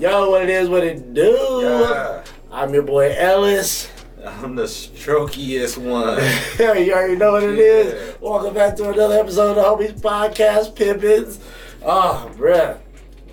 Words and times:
Yo, 0.00 0.30
what 0.30 0.40
it 0.40 0.48
is, 0.48 0.66
what 0.66 0.82
it 0.82 1.12
do? 1.12 1.60
Yeah. 1.62 2.24
I'm 2.50 2.72
your 2.72 2.84
boy 2.84 3.14
Ellis. 3.18 3.90
I'm 4.24 4.54
the 4.54 4.62
strokiest 4.62 5.76
one. 5.76 6.16
you 6.82 6.94
already 6.94 7.16
know 7.16 7.32
what 7.32 7.42
it 7.42 7.58
is. 7.58 7.92
Yeah. 7.92 8.16
Welcome 8.18 8.54
back 8.54 8.76
to 8.76 8.88
another 8.88 9.18
episode 9.18 9.50
of 9.50 9.56
the 9.56 9.62
Homies 9.62 10.00
Podcast, 10.00 10.74
Pippins. 10.74 11.38
Oh, 11.82 12.32
bruh. 12.34 12.78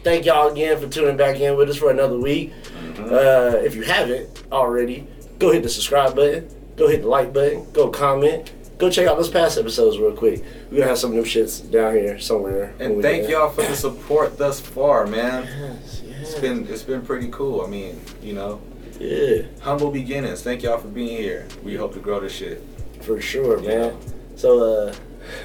Thank 0.04 0.26
y'all 0.26 0.50
again 0.50 0.78
for 0.78 0.90
tuning 0.90 1.16
back 1.16 1.40
in 1.40 1.56
with 1.56 1.70
us 1.70 1.78
for 1.78 1.90
another 1.90 2.20
week. 2.20 2.52
Mm-hmm. 2.52 3.14
Uh, 3.14 3.64
if 3.64 3.74
you 3.74 3.84
haven't 3.84 4.44
already, 4.52 5.08
go 5.40 5.54
hit 5.54 5.64
the 5.64 5.70
subscribe 5.70 6.18
button, 6.18 6.50
go 6.76 6.90
hit 6.90 7.04
the 7.04 7.08
like 7.08 7.32
button, 7.32 7.66
go 7.72 7.88
comment, 7.88 8.52
go 8.78 8.90
check 8.90 9.08
out 9.08 9.16
those 9.18 9.30
past 9.30 9.58
episodes 9.58 9.98
real 9.98 10.12
quick. 10.12 10.44
We're 10.70 10.80
gonna 10.80 10.90
have 10.90 10.98
some 10.98 11.12
new 11.12 11.24
shits 11.24 11.72
down 11.72 11.94
here 11.94 12.20
somewhere. 12.20 12.74
And 12.80 13.02
thank 13.02 13.30
y'all 13.30 13.52
for 13.52 13.62
the 13.62 13.76
support 13.76 14.38
thus 14.38 14.60
far, 14.60 15.08
man. 15.08 15.46
Yes, 15.46 15.97
It's 16.28 16.36
yes. 16.36 16.42
been 16.42 16.68
it's 16.68 16.84
been 16.84 17.02
pretty 17.04 17.30
cool. 17.30 17.62
I 17.62 17.68
mean, 17.68 18.02
you 18.22 18.34
know, 18.34 18.60
Yeah, 19.00 19.44
humble 19.62 19.92
beginnings. 19.92 20.42
Thank 20.42 20.62
y'all 20.62 20.78
for 20.78 20.90
being 20.90 21.16
here. 21.16 21.48
We 21.64 21.76
hope 21.78 21.94
to 21.94 22.00
grow 22.00 22.20
this 22.20 22.34
shit. 22.34 22.62
for 23.02 23.22
sure, 23.22 23.62
you 23.62 23.68
man. 23.70 23.98
So, 24.36 24.90
uh, 24.90 24.96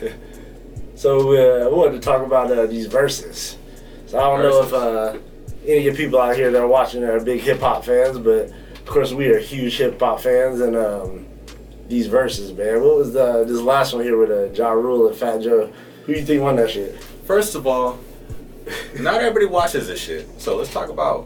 so 0.96 1.34
uh, 1.36 1.66
I 1.66 1.68
wanted 1.72 1.92
to 1.92 2.00
talk 2.00 2.26
about 2.26 2.50
uh, 2.50 2.66
these 2.66 2.88
Verzuz. 2.88 3.54
So 4.06 4.18
I 4.18 4.22
don't 4.22 4.42
know 4.42 4.62
if 4.64 4.72
uh, 4.72 5.18
any 5.64 5.78
of 5.78 5.84
your 5.84 5.94
people 5.94 6.20
out 6.20 6.34
here 6.34 6.50
that 6.50 6.60
are 6.60 6.66
watching 6.66 7.04
are 7.04 7.20
big 7.20 7.42
hip 7.42 7.60
hop 7.60 7.84
fans, 7.84 8.18
but 8.18 8.50
of 8.74 8.84
course 8.84 9.12
we 9.12 9.28
are 9.28 9.38
huge 9.38 9.78
hip 9.78 10.00
hop 10.00 10.18
fans, 10.18 10.60
and 10.60 10.74
um, 10.74 11.26
these 11.86 12.08
Verzuz, 12.08 12.56
man. 12.56 12.82
What 12.82 12.96
was 12.96 13.12
the 13.12 13.44
this 13.44 13.60
last 13.60 13.92
one 13.94 14.02
here 14.02 14.18
with 14.18 14.32
uh, 14.32 14.52
Ja 14.52 14.72
Rule 14.72 15.06
and 15.06 15.16
Fat 15.16 15.42
Joe? 15.42 15.72
Who 16.06 16.12
you 16.12 16.24
think 16.24 16.42
won 16.42 16.56
that 16.56 16.70
shit? 16.70 17.00
First 17.24 17.54
of 17.54 17.68
all, 17.68 18.00
not 19.00 19.20
everybody 19.20 19.46
watches 19.46 19.86
this 19.88 20.00
shit. 20.00 20.28
So 20.40 20.56
let's 20.56 20.72
talk 20.72 20.88
about 20.88 21.22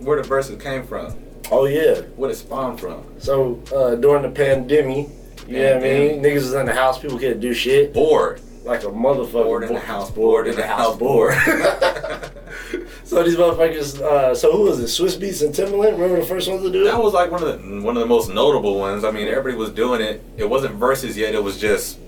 where 0.00 0.20
the 0.20 0.28
Verzuz 0.28 0.60
came 0.60 0.84
from, 0.86 1.14
Oh 1.50 1.66
yeah. 1.66 2.00
what 2.16 2.30
it 2.30 2.36
spawned 2.36 2.80
from. 2.80 3.04
So 3.18 3.62
uh, 3.74 3.94
during 3.96 4.22
the 4.22 4.30
pandemic, 4.30 5.08
you 5.46 5.58
know 5.58 5.74
what 5.74 5.76
I 5.78 5.80
mean? 5.80 6.22
Niggas 6.22 6.34
was 6.36 6.54
in 6.54 6.66
the 6.66 6.72
house, 6.74 6.98
people 6.98 7.18
couldn't 7.18 7.40
do 7.40 7.52
shit 7.52 7.92
Bored. 7.92 8.40
like 8.64 8.82
a 8.84 8.86
motherfucker. 8.86 9.32
Bored 9.44 9.64
in 9.64 9.74
the 9.74 9.80
house, 9.80 10.10
bored 10.10 10.46
in 10.46 10.56
the 10.56 10.66
house, 10.66 10.96
bored. 10.96 11.34
so 13.04 13.22
these 13.22 13.36
motherfuckers. 13.36 14.00
Uh, 14.00 14.34
so 14.34 14.52
who 14.52 14.62
was 14.62 14.78
it? 14.80 14.84
Swizz 14.84 15.18
Beatz 15.18 15.44
and 15.44 15.54
Timbaland. 15.54 15.92
Remember 15.92 16.20
the 16.20 16.26
first 16.26 16.48
ones 16.48 16.62
to 16.62 16.70
do 16.70 16.82
it? 16.82 16.84
That 16.84 17.02
was 17.02 17.12
like 17.12 17.30
one 17.30 17.42
of 17.42 17.48
the 17.62 17.80
one 17.82 17.96
of 17.96 18.00
the 18.00 18.06
most 18.06 18.30
notable 18.32 18.78
ones. 18.78 19.04
I 19.04 19.10
mean, 19.10 19.28
everybody 19.28 19.56
was 19.56 19.70
doing 19.70 20.00
it. 20.00 20.22
It 20.36 20.48
wasn't 20.48 20.78
Verzuz 20.78 21.16
yet. 21.16 21.34
It 21.34 21.42
was 21.42 21.58
just 21.58 21.98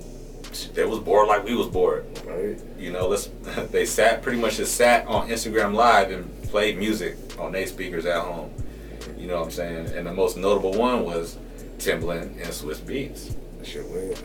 it 0.77 0.89
was 0.89 0.99
bored 0.99 1.29
like 1.29 1.45
we 1.45 1.55
was 1.55 1.69
bored. 1.69 2.05
Right. 2.25 2.59
You 2.79 2.93
know, 2.93 3.09
let's 3.09 3.27
they 3.71 3.87
sat 3.87 4.23
pretty 4.23 4.39
much 4.39 4.57
just 4.57 4.77
sat 4.77 5.07
on 5.07 5.29
Instagram 5.29 5.75
Live 5.75 6.11
and 6.11 6.43
played 6.45 6.79
music 6.79 7.17
on 7.39 7.53
their 7.53 7.67
speakers 7.67 8.07
at 8.07 8.23
home. 8.23 8.51
You 9.17 9.27
know 9.29 9.39
what 9.39 9.47
I'm 9.47 9.51
saying? 9.51 9.87
And 9.97 10.07
the 10.07 10.13
most 10.13 10.37
notable 10.37 10.73
one 10.73 11.05
was 11.05 11.39
Timbaland 11.79 12.37
and 12.37 12.49
Swizz 12.49 12.81
Beatz. 12.81 13.35
That 13.59 13.67
shit 13.67 13.89
weird. 13.89 14.19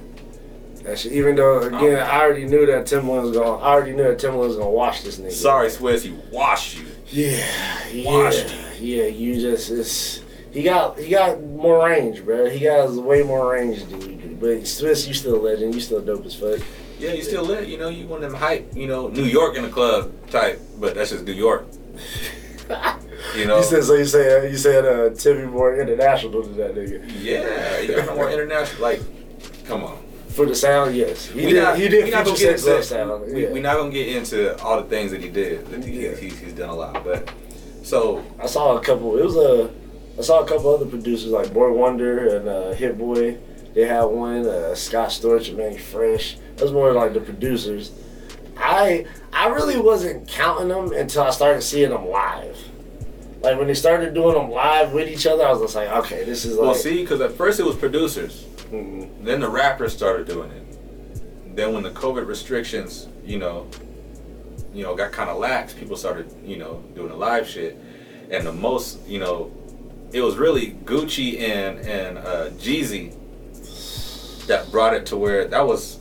That 0.84 0.98
shit. 1.00 1.12
Even 1.12 1.36
though 1.36 1.62
again, 1.62 2.00
I 2.00 2.22
already 2.22 2.46
knew 2.46 2.66
that 2.66 2.86
Timbaland 2.86 3.24
was 3.24 3.32
gonna. 3.32 3.58
I 3.58 3.72
already 3.72 3.94
knew 3.94 4.04
that 4.04 4.20
Timbaland 4.20 4.48
was 4.48 4.58
gonna 4.58 4.70
wash 4.70 5.04
this 5.04 5.20
nigga. 5.20 5.32
Sorry, 5.32 5.70
Swizz, 5.70 6.04
he 6.04 6.12
washed 6.32 6.80
you. 6.80 6.86
Yeah. 7.08 7.48
Yeah. 7.92 8.06
Washed 8.06 8.56
Yeah. 8.80 9.06
You 9.06 9.40
just. 9.40 9.72
It's, 9.72 10.22
he 10.58 10.64
got 10.64 10.98
he 10.98 11.10
got 11.10 11.40
more 11.44 11.86
range, 11.86 12.26
bro. 12.26 12.50
He 12.50 12.60
got 12.66 12.90
way 12.92 13.22
more 13.22 13.52
range 13.54 13.88
dude. 13.90 14.40
But 14.40 14.62
Swizz, 14.62 15.08
you 15.08 15.14
still 15.14 15.36
a 15.36 15.42
legend. 15.50 15.76
You 15.76 15.82
still 15.82 16.02
dope 16.02 16.26
as 16.26 16.34
fuck. 16.36 16.60
Yeah, 17.00 17.14
you 17.14 17.22
still 17.22 17.44
lit. 17.44 17.68
You 17.68 17.78
know, 17.78 17.90
you 17.90 18.08
one 18.08 18.24
of 18.24 18.32
them 18.32 18.40
hype. 18.40 18.76
You 18.76 18.88
know, 18.88 19.08
New 19.10 19.26
York 19.26 19.56
in 19.56 19.62
the 19.64 19.70
club 19.70 20.12
type, 20.32 20.60
but 20.80 20.96
that's 20.96 21.12
just 21.12 21.26
New 21.26 21.34
York. 21.34 21.66
You 23.36 23.46
know. 23.46 23.58
You 23.58 23.64
said 23.64 23.84
so. 23.84 23.94
You 23.96 24.06
said 24.06 24.52
you 24.52 24.58
said 24.58 24.86
uh, 24.86 25.14
Timmy 25.16 25.46
more 25.48 25.76
international 25.80 26.44
than 26.44 26.56
that 26.58 26.76
nigga. 26.76 27.00
Yeah, 27.22 27.80
you 27.80 28.16
more 28.16 28.30
international. 28.30 28.82
Like, 28.82 29.02
come 29.66 29.84
on. 29.84 29.98
For 30.30 30.46
the 30.46 30.56
sound, 30.56 30.96
yes. 30.96 31.26
He 31.28 31.46
We 31.48 31.54
did. 31.54 31.64
not- 31.64 31.78
he 31.78 31.88
did 31.90 32.06
we 32.06 32.12
not 32.12 32.26
gonna 32.26 32.38
get 32.38 32.52
into- 32.60 32.84
sound. 32.84 33.26
We, 33.34 33.44
yeah. 33.44 33.52
we 33.52 33.60
not 33.60 33.78
gonna 33.78 33.92
get 33.92 34.08
into 34.16 34.56
all 34.64 34.78
the 34.82 34.88
things 34.88 35.10
that 35.12 35.22
he 35.22 35.30
did. 35.30 35.66
That 35.68 35.84
he, 35.84 36.06
Yeah. 36.06 36.16
he's, 36.16 36.38
he's 36.40 36.54
done 36.54 36.70
a 36.70 36.76
lot, 36.76 37.04
but 37.04 37.28
so 37.84 38.24
I 38.40 38.46
saw 38.46 38.78
a 38.78 38.82
couple. 38.82 39.18
It 39.18 39.26
was 39.26 39.36
a. 39.36 39.72
I 40.18 40.22
saw 40.22 40.42
a 40.44 40.48
couple 40.48 40.74
other 40.74 40.86
producers 40.86 41.32
like 41.32 41.54
Boi-1da 41.54 42.38
and 42.38 42.48
uh, 42.50 42.72
Hit 42.74 42.98
Boy. 42.98 43.38
They 43.74 43.86
had 43.86 44.04
one. 44.06 44.48
Uh, 44.48 44.74
Scott 44.74 45.10
Storch 45.10 45.50
and 45.50 45.58
Mannie 45.58 45.78
Fresh. 45.78 46.38
Those 46.56 46.72
more 46.72 46.92
like 46.94 47.14
the 47.14 47.20
producers. 47.22 47.92
I 48.58 49.06
I 49.32 49.50
really 49.50 49.80
wasn't 49.80 50.28
counting 50.28 50.70
them 50.70 50.92
until 50.92 51.22
I 51.24 51.30
started 51.30 51.62
seeing 51.62 51.92
them 51.92 52.08
live. 52.08 52.58
Like 53.42 53.58
when 53.60 53.68
they 53.68 53.76
started 53.76 54.16
doing 54.16 54.34
them 54.34 54.50
live 54.50 54.94
with 54.94 55.08
each 55.08 55.28
other, 55.28 55.46
I 55.46 55.52
was 55.52 55.62
just 55.62 55.76
like, 55.76 55.90
okay, 55.90 56.24
this 56.24 56.44
is 56.44 56.56
like. 56.58 56.64
well, 56.66 56.74
see, 56.76 57.02
because 57.02 57.22
at 57.22 57.34
first 57.34 57.60
it 57.60 57.64
was 57.68 57.76
producers, 57.76 58.46
Mhm. 58.72 59.24
then 59.24 59.42
the 59.42 59.50
rappers 59.50 59.94
started 59.94 60.26
doing 60.28 60.50
it. 60.50 61.56
Then 61.56 61.74
when 61.74 61.84
the 61.84 61.92
COVID 61.92 62.26
restrictions, 62.26 63.08
you 63.24 63.38
know, 63.38 63.68
you 64.74 64.82
know, 64.84 64.96
got 64.96 65.12
kind 65.12 65.30
of 65.30 65.38
lax, 65.38 65.74
people 65.74 65.96
started, 65.96 66.34
you 66.44 66.58
know, 66.58 66.84
doing 66.96 67.10
the 67.10 67.16
live 67.16 67.48
shit, 67.48 67.78
and 68.32 68.46
the 68.46 68.52
most, 68.52 69.00
you 69.08 69.20
know, 69.20 69.52
it 70.12 70.22
was 70.22 70.38
really 70.38 70.72
Gucci 70.86 71.40
and 71.42 71.80
and 71.80 72.18
uh, 72.18 72.50
Jeezy 72.52 73.14
that 74.48 74.72
brought 74.72 74.94
it 74.94 75.06
to 75.08 75.18
where 75.18 75.48
that 75.48 75.66
was. 75.66 76.00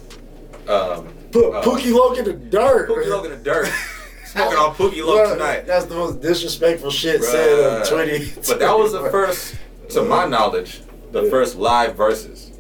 Um, 0.69 1.09
Put 1.33 1.53
uh, 1.55 1.63
Pookie 1.63 1.93
Loc 1.93 2.19
in 2.19 2.25
the 2.25 2.33
dirt. 2.33 2.89
Pookie 2.89 3.09
Loc 3.09 3.25
in 3.25 3.31
the 3.33 3.37
dirt. 3.37 3.67
Smoking 4.27 4.59
on 4.59 4.75
Pookie 4.75 5.05
Loc 5.05 5.33
tonight. 5.33 5.67
That's 5.67 5.87
the 5.87 5.95
most 5.95 6.21
disrespectful 6.21 6.91
shit 6.91 7.23
said 7.23 7.81
on 7.81 7.83
Bruh. 7.83 7.89
Twitter. 7.89 8.41
But 8.49 8.59
that 8.61 8.79
was 8.79 8.93
the 8.93 9.11
first, 9.11 9.57
to 9.91 10.03
my 10.03 10.27
knowledge, 10.27 10.83
the 11.13 11.25
first 11.25 11.57
live 11.57 11.97
Verzuz. 11.97 12.53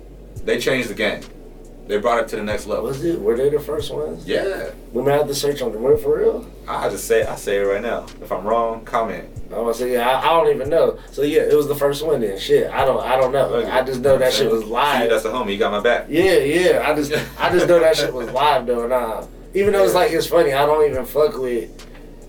They 0.45 0.59
changed 0.59 0.89
the 0.89 0.95
game. 0.95 1.23
They 1.87 1.99
brought 1.99 2.21
it 2.21 2.29
to 2.29 2.37
the 2.37 2.43
next 2.43 2.67
level. 2.67 2.85
Was 2.85 3.05
it? 3.05 3.21
Were 3.21 3.37
they 3.37 3.49
the 3.49 3.61
first 3.61 3.93
ones? 3.93 4.27
Yeah. 4.27 4.71
We 4.93 5.03
might 5.03 5.13
have 5.13 5.29
to 5.29 5.35
search 5.35 5.63
on 5.63 5.73
the 5.73 5.79
web 5.79 6.01
for 6.01 6.19
real. 6.19 6.51
I 6.67 6.89
just 6.89 7.07
say 7.07 7.25
I 7.25 7.37
say 7.37 7.59
it 7.59 7.63
right 7.65 7.83
now. 7.83 8.07
If 8.21 8.33
I'm 8.33 8.45
wrong, 8.45 8.85
comment. 8.85 9.29
I 9.55 9.59
was 9.61 9.79
say 9.79 9.93
yeah, 9.93 10.09
I, 10.09 10.21
I 10.27 10.29
don't 10.45 10.55
even 10.55 10.69
know. 10.69 10.99
So 11.13 11.23
yeah, 11.23 11.43
it 11.43 11.55
was 11.55 11.69
the 11.69 11.75
first 11.75 12.05
one 12.05 12.21
then. 12.21 12.39
Shit, 12.39 12.71
I 12.71 12.85
don't, 12.85 13.01
I 13.05 13.17
don't 13.17 13.33
know. 13.33 13.65
I 13.71 13.83
just 13.83 14.01
know 14.01 14.19
that 14.19 14.33
shit 14.33 14.51
was 14.51 14.63
See, 14.63 14.69
live. 14.69 15.09
that's 15.11 15.23
the 15.23 15.31
homie. 15.31 15.53
You 15.53 15.59
got 15.59 15.73
my 15.73 15.81
back. 15.81 16.07
Yeah, 16.09 16.39
yeah. 16.39 16.85
I 16.89 16.95
just, 16.95 17.13
I 17.39 17.51
just 17.51 17.69
know 17.69 17.79
that 17.81 17.97
shit 17.97 18.13
was 18.13 18.31
live 18.31 18.67
though. 18.67 18.87
Nah, 18.87 19.27
even 19.55 19.73
though 19.73 19.85
it's 19.85 19.95
like 19.95 20.11
it's 20.13 20.27
funny, 20.27 20.53
I 20.53 20.67
don't 20.67 20.89
even 20.91 21.05
fuck 21.05 21.37
with 21.39 21.71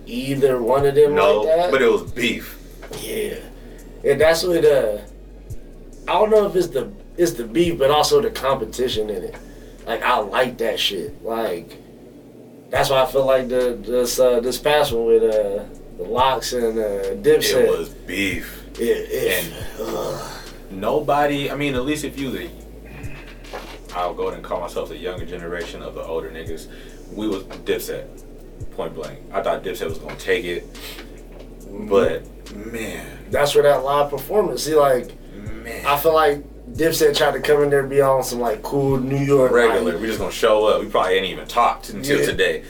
either 0.06 0.62
one 0.62 0.86
of 0.86 0.96
them 0.96 1.16
No, 1.16 1.42
like 1.42 1.56
that. 1.58 1.72
but 1.72 1.82
it 1.82 1.92
was 1.92 2.04
beef. 2.12 2.58
yeah, 3.04 3.36
and 4.04 4.22
that's 4.22 4.44
what. 4.44 4.64
Uh, 4.64 5.00
I 6.08 6.14
don't 6.14 6.30
know 6.30 6.46
if 6.48 6.56
it's 6.56 6.68
the, 6.68 6.90
it's 7.18 7.34
the 7.34 7.44
beef, 7.44 7.78
but 7.78 7.92
also 7.92 8.22
the 8.22 8.30
competition 8.30 9.10
in 9.10 9.24
it. 9.24 9.36
Like 9.86 10.02
I 10.04 10.20
like 10.20 10.58
that 10.60 10.80
shit. 10.80 11.22
Like 11.24 11.78
that's 12.70 12.90
why 12.90 13.02
I 13.04 13.06
feel 13.08 13.26
like 13.26 13.50
the 13.50 13.78
this 13.82 14.20
uh, 14.20 14.40
this 14.40 14.58
past 14.58 14.94
one 14.94 15.06
with 15.06 15.24
uh 15.24 15.64
the 15.98 16.04
LOX 16.04 16.54
and 16.54 16.78
uh, 16.78 17.16
Dipset. 17.22 17.64
It 17.66 17.78
was 17.78 17.90
beef. 17.90 18.64
It, 18.80 19.44
And-. 19.46 20.80
Nobody. 20.82 21.50
I 21.50 21.56
mean, 21.56 21.76
at 21.76 21.86
least 21.86 22.04
if 22.04 22.20
you 22.20 22.30
the, 22.30 22.50
I'll 23.96 24.14
go 24.14 24.24
ahead 24.24 24.36
and 24.36 24.44
call 24.44 24.60
myself 24.60 24.90
the 24.90 24.98
younger 24.98 25.26
generation 25.26 25.82
of 25.82 25.96
the 25.96 26.04
older 26.04 26.30
niggas. 26.30 26.68
We 27.14 27.28
was 27.28 27.44
Dipset, 27.44 28.06
point 28.72 28.94
blank. 28.94 29.20
I 29.32 29.42
thought 29.42 29.64
Dipset 29.64 29.88
was 29.90 29.98
gonna 29.98 30.16
take 30.18 30.44
it, 30.46 30.66
but 31.90 32.24
man, 32.56 33.08
that's 33.32 33.56
where 33.56 33.64
that 33.64 33.84
live 33.84 34.10
performance. 34.10 34.64
See, 34.64 34.76
like 34.76 35.10
man. 35.34 35.86
I 35.86 35.98
feel 35.98 36.14
like 36.14 36.44
Dipset 36.74 37.16
tried 37.18 37.32
to 37.32 37.40
come 37.40 37.64
in 37.64 37.70
there 37.70 37.80
and 37.80 37.90
be 37.90 38.02
on 38.02 38.24
some 38.24 38.40
like 38.42 38.62
cool 38.62 38.98
New 39.00 39.18
York 39.24 39.52
regular. 39.54 39.94
Like, 39.94 40.02
We 40.02 40.08
just 40.08 40.20
gonna 40.20 40.32
show 40.32 40.66
up. 40.66 40.82
We 40.82 40.90
probably 40.90 41.14
ain't 41.14 41.26
even 41.28 41.48
talked 41.48 41.90
until 41.90 42.20
Yeah. 42.20 42.26
today. 42.26 42.64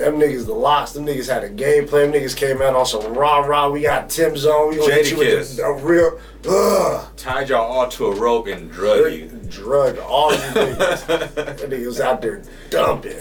Them 0.00 0.14
niggas, 0.14 0.46
the 0.46 0.54
LOX, 0.54 0.92
them 0.92 1.04
niggas 1.04 1.30
had 1.30 1.44
a 1.44 1.50
game 1.50 1.86
plan. 1.86 2.10
Them 2.10 2.22
niggas 2.22 2.34
came 2.34 2.62
out 2.62 2.74
on 2.74 2.86
some 2.86 3.12
rah 3.12 3.40
rah. 3.40 3.68
We 3.68 3.82
got 3.82 4.08
Tim 4.08 4.34
Zone. 4.34 4.70
We 4.70 4.76
gonna 4.78 4.94
hit 4.94 5.10
you 5.10 5.18
with 5.18 5.28
Jadakiss. 5.28 5.58
a, 5.58 5.62
a 5.64 5.74
real 5.74 6.18
ugh. 6.48 7.06
Tied 7.18 7.50
y'all 7.50 7.70
all 7.70 7.86
to 7.90 8.06
a 8.06 8.14
rope 8.16 8.46
and 8.46 8.72
drug 8.72 9.12
you. 9.12 9.26
Drug 9.50 9.98
all 9.98 10.32
you 10.32 10.38
niggas. 10.38 11.06
That 11.34 11.58
nigga 11.58 11.84
was 11.86 12.00
out 12.00 12.22
there 12.22 12.42
dumping. 12.70 13.12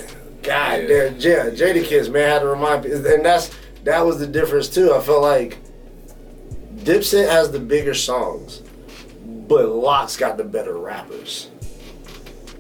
God 0.42 0.84
Yeah. 0.84 0.88
damn, 0.88 1.16
yeah, 1.20 1.46
Jadakiss, 1.50 2.10
man, 2.10 2.30
had 2.30 2.40
to 2.40 2.48
remind 2.48 2.86
me, 2.86 2.92
and 2.94 3.04
that's 3.26 3.52
that 3.84 4.06
was 4.06 4.20
the 4.20 4.28
difference 4.28 4.70
too. 4.70 4.94
I 4.94 5.02
felt 5.02 5.22
like 5.22 5.58
Dipset 6.78 7.30
has 7.30 7.52
the 7.52 7.60
bigger 7.60 7.94
songs, 7.94 8.62
but 9.50 9.68
LOX 9.68 10.16
got 10.16 10.38
the 10.38 10.46
better 10.46 10.78
rappers. 10.78 11.50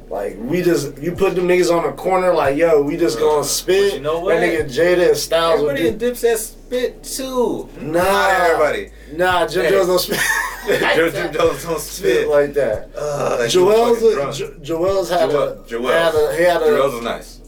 Like 0.10 0.38
we 0.40 0.64
just 0.64 0.98
you 0.98 1.12
put 1.12 1.36
them 1.36 1.48
niggas 1.48 1.70
on 1.76 1.84
the 1.84 1.92
corner 1.92 2.34
like 2.34 2.58
yo, 2.58 2.82
we 2.82 2.98
just 2.98 3.20
gonna 3.20 3.44
spit. 3.44 3.92
But 3.92 3.98
you 3.98 4.02
know 4.02 4.20
what? 4.20 4.40
That 4.40 4.42
nigga 4.42 4.66
Jada 4.66 5.10
and 5.10 5.18
Styles 5.18 5.62
would 5.62 5.78
Everybody 5.78 5.88
in 5.90 5.98
do. 6.00 6.12
Dipset 6.12 6.38
spit 6.38 7.04
too. 7.04 7.70
Nah, 7.80 7.92
Not 8.02 8.32
everybody. 8.42 8.92
Nah, 9.14 9.48
Jim 9.48 9.66
Hey. 9.66 9.70
Jones 9.72 9.88
don't 9.88 10.00
spit. 10.00 10.20
Jim 10.68 11.12
Jim 11.14 11.34
Jones 11.34 11.64
don't 11.64 11.80
spit 11.80 12.12
spit. 12.22 12.28
like 12.28 12.54
that. 12.56 12.90
Uh, 12.98 13.38
he 13.38 13.44
was 13.44 13.56
Juelz 13.56 13.94
fucking 13.96 14.14
drunk. 14.16 14.36
Jo- 14.36 14.78
Juelz 14.78 15.10
had 15.10 15.30
Joel- 15.30 15.48
a 15.48 15.56
Juelz. 15.66 15.94
had 15.94 16.16
a 16.16 16.36
he 16.38 16.44
had 16.44 16.62
a 16.62 16.66
Juelz 16.66 16.98
is 16.98 17.04
nice. 17.04 17.42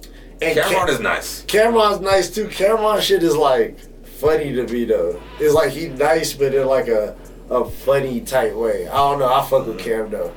and 0.44 0.58
Cam'ron 0.60 0.72
Ca- 0.86 0.86
is 0.88 1.00
nice. 1.00 1.44
Cam'ron's 1.46 2.00
nice 2.02 2.30
too. 2.30 2.48
Cam'ron 2.48 3.02
shit 3.02 3.24
is 3.24 3.36
like 3.36 3.80
funny 4.06 4.54
to 4.54 4.68
me 4.68 4.86
though. 4.86 5.19
It's 5.40 5.54
like 5.56 5.72
he 5.72 5.90
nice, 5.90 6.34
but 6.34 6.54
in 6.54 6.68
like 6.68 6.88
a 6.90 7.16
a 7.50 7.66
funny 7.66 8.22
type 8.22 8.54
way. 8.54 8.88
I 8.88 8.96
don't 8.98 9.18
know. 9.19 9.34
I 9.34 9.44
fuck 9.46 9.66
with 9.66 9.80
Cam 9.80 10.12
though. 10.12 10.31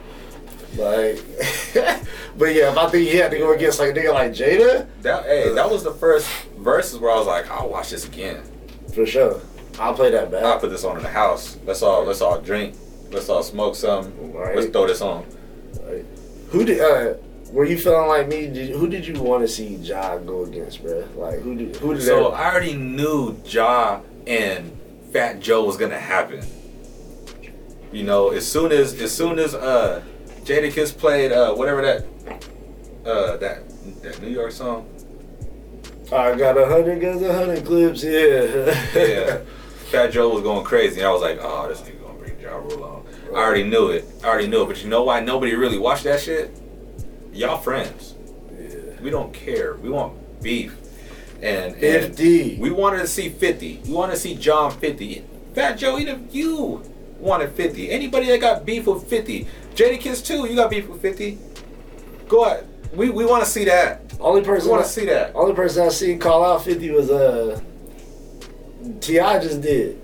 Like, 0.77 1.19
but 2.39 2.55
yeah, 2.55 2.71
if 2.73 2.77
I 2.77 2.89
think 2.91 3.09
he 3.09 3.17
had 3.17 3.31
to 3.31 3.39
go 3.39 3.53
against 3.53 3.79
like 3.79 3.91
a 3.91 3.93
nigga 3.93 4.13
like 4.13 4.33
Jada, 4.33 4.87
That 5.03 5.25
hey, 5.25 5.53
that 5.55 5.71
was 5.71 5.85
the 5.85 5.93
first 5.93 6.29
Verzuz 6.59 7.01
where 7.01 7.11
I 7.11 7.19
was 7.19 7.27
like, 7.27 7.51
I'll 7.51 7.69
watch 7.69 7.91
this 7.91 8.07
again. 8.07 8.43
for 8.95 9.07
sure, 9.07 9.41
I'll 9.79 9.95
play 9.95 10.11
that 10.11 10.31
back. 10.31 10.43
I'll 10.45 10.59
put 10.59 10.71
this 10.71 10.85
on 10.85 10.97
in 10.97 11.03
the 11.03 11.09
house. 11.11 11.57
Let's 11.65 11.83
all 11.83 12.05
let's 12.05 12.21
all 12.21 12.41
drink. 12.41 12.77
Let's 13.11 13.29
all 13.29 13.43
smoke 13.43 13.77
some. 13.77 14.13
Right. 14.33 14.57
Let's 14.57 14.69
throw 14.71 14.87
this 14.87 15.01
on. 15.01 15.25
Like, 15.83 16.05
who 16.49 16.65
did? 16.65 16.81
Uh, 16.81 17.15
were 17.53 17.65
you 17.65 17.79
feeling 17.79 18.09
like 18.09 18.27
me? 18.27 18.49
Did, 18.49 18.71
who 18.71 18.89
did 18.89 19.07
you 19.07 19.15
want 19.23 19.43
to 19.43 19.49
see 19.49 19.77
Ja 19.77 20.19
go 20.19 20.43
against, 20.43 20.83
bro? 20.83 21.07
Like 21.17 21.39
who 21.41 21.55
did? 21.55 21.77
Who 21.77 21.95
did? 21.95 22.03
So 22.03 22.31
that? 22.31 22.37
I 22.37 22.51
already 22.51 22.75
knew 22.75 23.41
Ja 23.45 24.01
and 24.27 24.77
Fat 25.13 25.39
Joe 25.39 25.65
was 25.65 25.77
gonna 25.77 26.01
happen. 26.01 26.45
You 27.93 28.03
know, 28.03 28.31
as 28.31 28.45
soon 28.51 28.73
as 28.73 29.01
as 29.01 29.13
soon 29.17 29.39
as 29.39 29.55
uh 29.55 30.03
Jadakiss 30.45 30.97
played 30.97 31.33
uh 31.33 31.55
whatever 31.55 31.83
that 31.83 32.05
uh 33.07 33.37
that 33.39 33.63
that 34.03 34.21
New 34.23 34.29
York 34.29 34.53
song. 34.53 34.89
I 36.13 36.35
got 36.37 36.59
a 36.59 36.67
hundred 36.67 37.01
guns, 37.01 37.23
a 37.23 37.33
hundred 37.33 37.65
clips. 37.65 38.05
Yeah. 38.05 38.75
Yeah. 38.95 39.39
Fat 39.91 40.13
Joe 40.13 40.29
was 40.29 40.43
going 40.43 40.65
crazy 40.65 41.03
I 41.03 41.11
was 41.11 41.23
like, 41.23 41.39
oh 41.41 41.69
this 41.69 41.81
nigga 41.81 42.03
gonna 42.03 42.19
bring 42.19 42.39
Ja 42.39 42.57
Rule 42.57 42.85
on. 42.85 43.07
I 43.35 43.39
already 43.39 43.65
knew 43.65 43.89
it. 43.89 44.05
I 44.23 44.29
already 44.29 44.47
knew 44.49 44.63
it. 44.63 44.67
But 44.67 44.83
you 44.83 44.89
know 44.91 45.03
why 45.05 45.21
nobody 45.21 45.55
really 45.55 45.79
watched 45.79 46.05
that 46.05 46.21
shit? 46.21 46.57
Y'all 47.33 47.59
friends. 47.59 48.15
yeah. 48.53 49.01
We 49.01 49.11
don't 49.11 49.33
care. 49.33 49.77
We 49.77 49.89
want 49.91 50.43
beef. 50.43 50.77
And, 51.43 51.73
and 51.73 51.81
Fifty. 51.81 52.57
We 52.57 52.71
wanted 52.71 52.99
to 52.99 53.07
see 53.07 53.29
50. 53.29 53.83
We 53.87 53.93
wanted 53.93 54.13
to 54.13 54.19
see 54.19 54.35
John 54.37 54.71
50. 54.71 55.25
Fat 55.55 55.75
Joe, 55.75 55.99
even 55.99 56.29
you 56.31 56.83
wanted 57.19 57.53
50. 57.53 57.91
Anybody 57.91 58.27
that 58.27 58.41
got 58.41 58.65
beef 58.65 58.87
with 58.87 59.09
50. 59.09 59.47
Jadakiss 59.75 60.25
too, 60.25 60.47
you 60.49 60.55
got 60.57 60.71
beef 60.71 60.89
with 60.89 61.03
50. 61.03 61.39
Go 62.29 62.45
ahead. 62.45 62.67
We, 62.95 63.11
we 63.11 63.27
want 63.27 63.45
to 63.45 63.51
see 63.51 63.65
that. 63.65 64.03
Only 64.21 64.41
We 64.41 64.47
person. 64.47 64.71
want 64.71 64.83
I, 64.83 64.85
to 64.87 64.91
see 64.91 65.05
that. 65.07 65.35
only 65.35 65.55
person 65.55 65.85
I 65.85 65.89
seen 65.89 66.19
call 66.19 66.45
out 66.45 66.63
fifty 66.65 66.91
was 66.91 67.11
uh. 67.11 67.61
T.I. 69.01 69.39
just 69.41 69.61
did. 69.61 70.01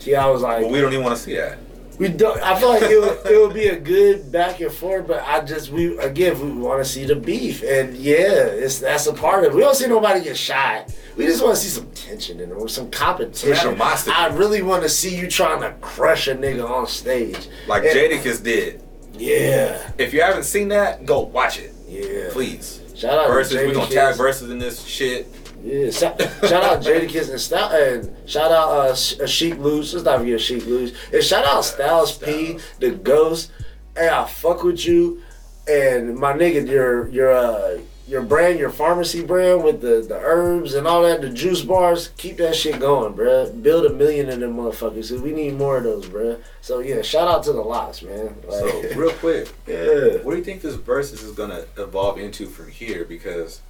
T.I. 0.00 0.26
was 0.30 0.42
like, 0.42 0.62
But 0.62 0.70
we 0.70 0.80
don't 0.80 0.92
even 0.92 1.04
want 1.04 1.16
to 1.16 1.22
see 1.22 1.34
that. 1.36 1.58
We 1.98 2.08
don't. 2.08 2.40
I 2.42 2.58
feel 2.58 2.68
like 2.68 2.82
it 2.82 3.00
would, 3.00 3.32
it 3.32 3.38
would 3.40 3.54
be 3.54 3.68
a 3.68 3.78
good 3.80 4.30
back 4.30 4.60
and 4.60 4.70
forth, 4.72 5.06
but 5.06 5.22
I 5.26 5.40
just 5.42 5.70
we 5.70 5.96
again 5.98 6.38
we 6.40 6.60
want 6.60 6.82
to 6.84 6.88
see 6.88 7.04
the 7.06 7.16
beef, 7.16 7.62
and 7.62 7.96
yeah, 7.96 8.16
it's 8.44 8.80
that's 8.80 9.06
a 9.06 9.14
part 9.14 9.44
of 9.44 9.52
it. 9.52 9.56
We 9.56 9.62
don't 9.62 9.74
see 9.74 9.86
nobody 9.86 10.22
get 10.22 10.36
shot. 10.36 10.94
We 11.16 11.24
just 11.24 11.42
want 11.42 11.56
to 11.56 11.60
see 11.62 11.68
some 11.70 11.90
tension 11.92 12.38
in 12.40 12.50
there, 12.50 12.68
some 12.68 12.90
competition. 12.90 13.68
animosity. 13.68 14.12
I 14.14 14.26
really 14.28 14.60
want 14.62 14.82
to 14.82 14.90
see 14.90 15.16
you 15.16 15.26
trying 15.26 15.60
to 15.62 15.72
crush 15.80 16.28
a 16.28 16.34
nigga 16.34 16.68
on 16.68 16.86
stage, 16.86 17.48
Like 17.66 17.84
And- 17.84 17.92
Jadakiss 17.96 18.42
did. 18.44 18.82
Yeah, 19.18 19.90
If 19.98 20.12
you 20.14 20.20
haven't 20.22 20.44
seen 20.44 20.68
that, 20.68 21.04
go 21.06 21.20
watch 21.20 21.58
it. 21.58 21.72
yeah. 21.88 22.28
Please. 22.32 22.80
Shout 22.94 23.18
out 23.18 23.28
Verzuz, 23.30 23.50
to 23.50 23.66
we 23.66 23.72
gonna 23.74 23.86
Jadakiss. 23.86 23.92
tag 23.94 24.14
Verzuz 24.16 24.50
in 24.50 24.58
this 24.58 24.82
shit. 24.84 25.26
Yeah, 25.62 25.90
shout, 25.90 26.20
shout 26.20 26.62
out 26.62 26.82
Jadakiss 26.82 27.30
and 27.30 27.40
Styles, 27.40 27.72
and 28.06 28.28
shout 28.30 28.50
out 28.52 28.68
uh, 28.70 28.94
Sh- 28.94 29.20
uh, 29.20 29.26
Sheek 29.26 29.54
Louch. 29.58 29.92
Let's 29.92 30.04
not 30.04 30.20
forget 30.20 30.40
Sheek 30.40 30.64
Louch. 30.66 30.92
And 31.12 31.22
shout 31.22 31.44
out 31.44 31.64
Styles 31.64 32.16
P, 32.16 32.58
the 32.78 32.90
Ghost. 32.92 33.50
Hey, 33.96 34.08
I 34.08 34.24
fuck 34.26 34.62
with 34.62 34.86
you, 34.86 35.22
and 35.68 36.16
my 36.16 36.32
nigga, 36.34 36.66
your 36.68 37.08
your 37.08 37.32
uh, 37.32 37.78
your 38.08 38.22
brand, 38.22 38.58
your 38.58 38.70
pharmacy 38.70 39.24
brand 39.24 39.64
with 39.64 39.80
the 39.80 40.00
the 40.08 40.14
herbs 40.18 40.74
and 40.74 40.86
all 40.86 41.02
that, 41.02 41.20
the 41.20 41.28
juice 41.30 41.62
bars. 41.62 42.10
Keep 42.16 42.36
that 42.38 42.54
shit 42.54 42.78
going, 42.78 43.14
bruh. 43.14 43.62
Build 43.62 43.86
a 43.86 43.92
million 43.92 44.28
of 44.30 44.38
them 44.40 44.56
motherfuckers. 44.56 45.10
'cause 45.10 45.20
we 45.22 45.32
need 45.32 45.54
more 45.54 45.78
of 45.78 45.84
those, 45.84 46.06
bruh. 46.06 46.40
So 46.60 46.78
yeah, 46.78 47.02
shout 47.02 47.26
out 47.28 47.42
to 47.44 47.52
the 47.52 47.60
lots, 47.62 48.02
man. 48.02 48.36
Like, 48.46 48.60
So, 48.60 48.82
real 48.96 49.12
quick, 49.12 49.48
yeah. 49.66 50.18
What 50.22 50.32
do 50.32 50.36
you 50.38 50.44
think 50.44 50.62
this 50.62 50.74
versus 50.76 51.22
is 51.22 51.32
gonna 51.32 51.64
evolve 51.76 52.18
into 52.18 52.46
from 52.46 52.68
here? 52.70 53.04
Because 53.04 53.60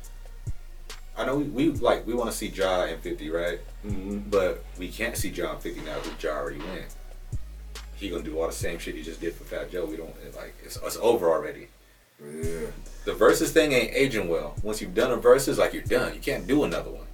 I 1.17 1.25
know 1.25 1.37
we, 1.37 1.45
we 1.45 1.71
like 1.71 2.07
we 2.07 2.13
want 2.13 2.31
to 2.31 2.37
see 2.37 2.49
Ja 2.49 2.83
and 2.83 3.01
Fifty, 3.01 3.31
right? 3.31 3.61
Mhm. 3.87 4.31
But 4.31 4.63
we 4.79 4.89
can't 4.89 5.17
see 5.17 5.31
Ja 5.31 5.53
and 5.53 5.61
Fifty 5.63 5.81
now 5.81 5.97
because 6.03 6.23
Ja 6.23 6.33
already 6.33 6.59
went. 6.59 6.95
He 7.95 8.11
gonna 8.11 8.23
do 8.23 8.39
all 8.39 8.47
the 8.47 8.53
same 8.53 8.79
shit 8.79 8.95
he 8.97 9.03
just 9.03 9.23
did 9.23 9.33
for 9.35 9.45
Fat 9.45 9.71
Joe. 9.73 9.87
We 9.87 9.97
don't 9.97 10.15
like 10.37 10.53
it's, 10.63 10.77
it's 10.77 10.99
over 10.99 11.31
already. 11.33 11.69
Yeah. 12.21 12.67
The 13.05 13.15
versus 13.15 13.53
thing 13.53 13.73
ain't 13.73 13.93
aging 13.95 14.29
well. 14.29 14.55
Once 14.63 14.81
you've 14.81 14.95
done 14.95 15.13
a 15.13 15.17
versus, 15.17 15.59
like 15.59 15.73
you're 15.73 15.83
done. 15.83 16.15
You 16.15 16.21
can't 16.21 16.47
do 16.47 16.65
another 16.65 16.91
one. 16.91 17.07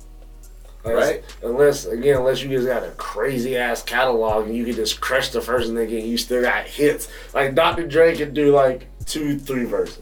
Unless, 0.85 1.07
Right. 1.07 1.25
Unless 1.43 1.85
again, 1.87 2.17
unless 2.17 2.43
you 2.43 2.49
just 2.49 2.67
got 2.67 2.83
a 2.83 2.91
crazy 2.93 3.57
ass 3.57 3.83
catalog 3.83 4.47
and 4.47 4.57
you 4.57 4.65
can 4.65 4.75
just 4.75 5.01
crush 5.01 5.29
the 5.31 5.41
first 5.41 5.71
nigga 5.71 5.99
and 6.01 6.09
you 6.09 6.17
still 6.19 6.43
got 6.43 6.67
hits. 6.67 7.09
Like 7.35 7.55
Dr. 7.55 7.87
Dre 7.87 8.17
could 8.17 8.35
do 8.35 8.53
like 8.53 8.89
two, 9.07 9.39
three 9.39 9.65
verses. 9.65 10.01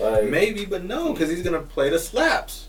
Like 0.00 0.24
Maybe, 0.28 0.64
but 0.64 0.84
no, 0.84 1.12
because 1.12 1.30
he's 1.30 1.42
gonna 1.42 1.62
play 1.62 1.90
the 1.90 1.98
slaps. 1.98 2.68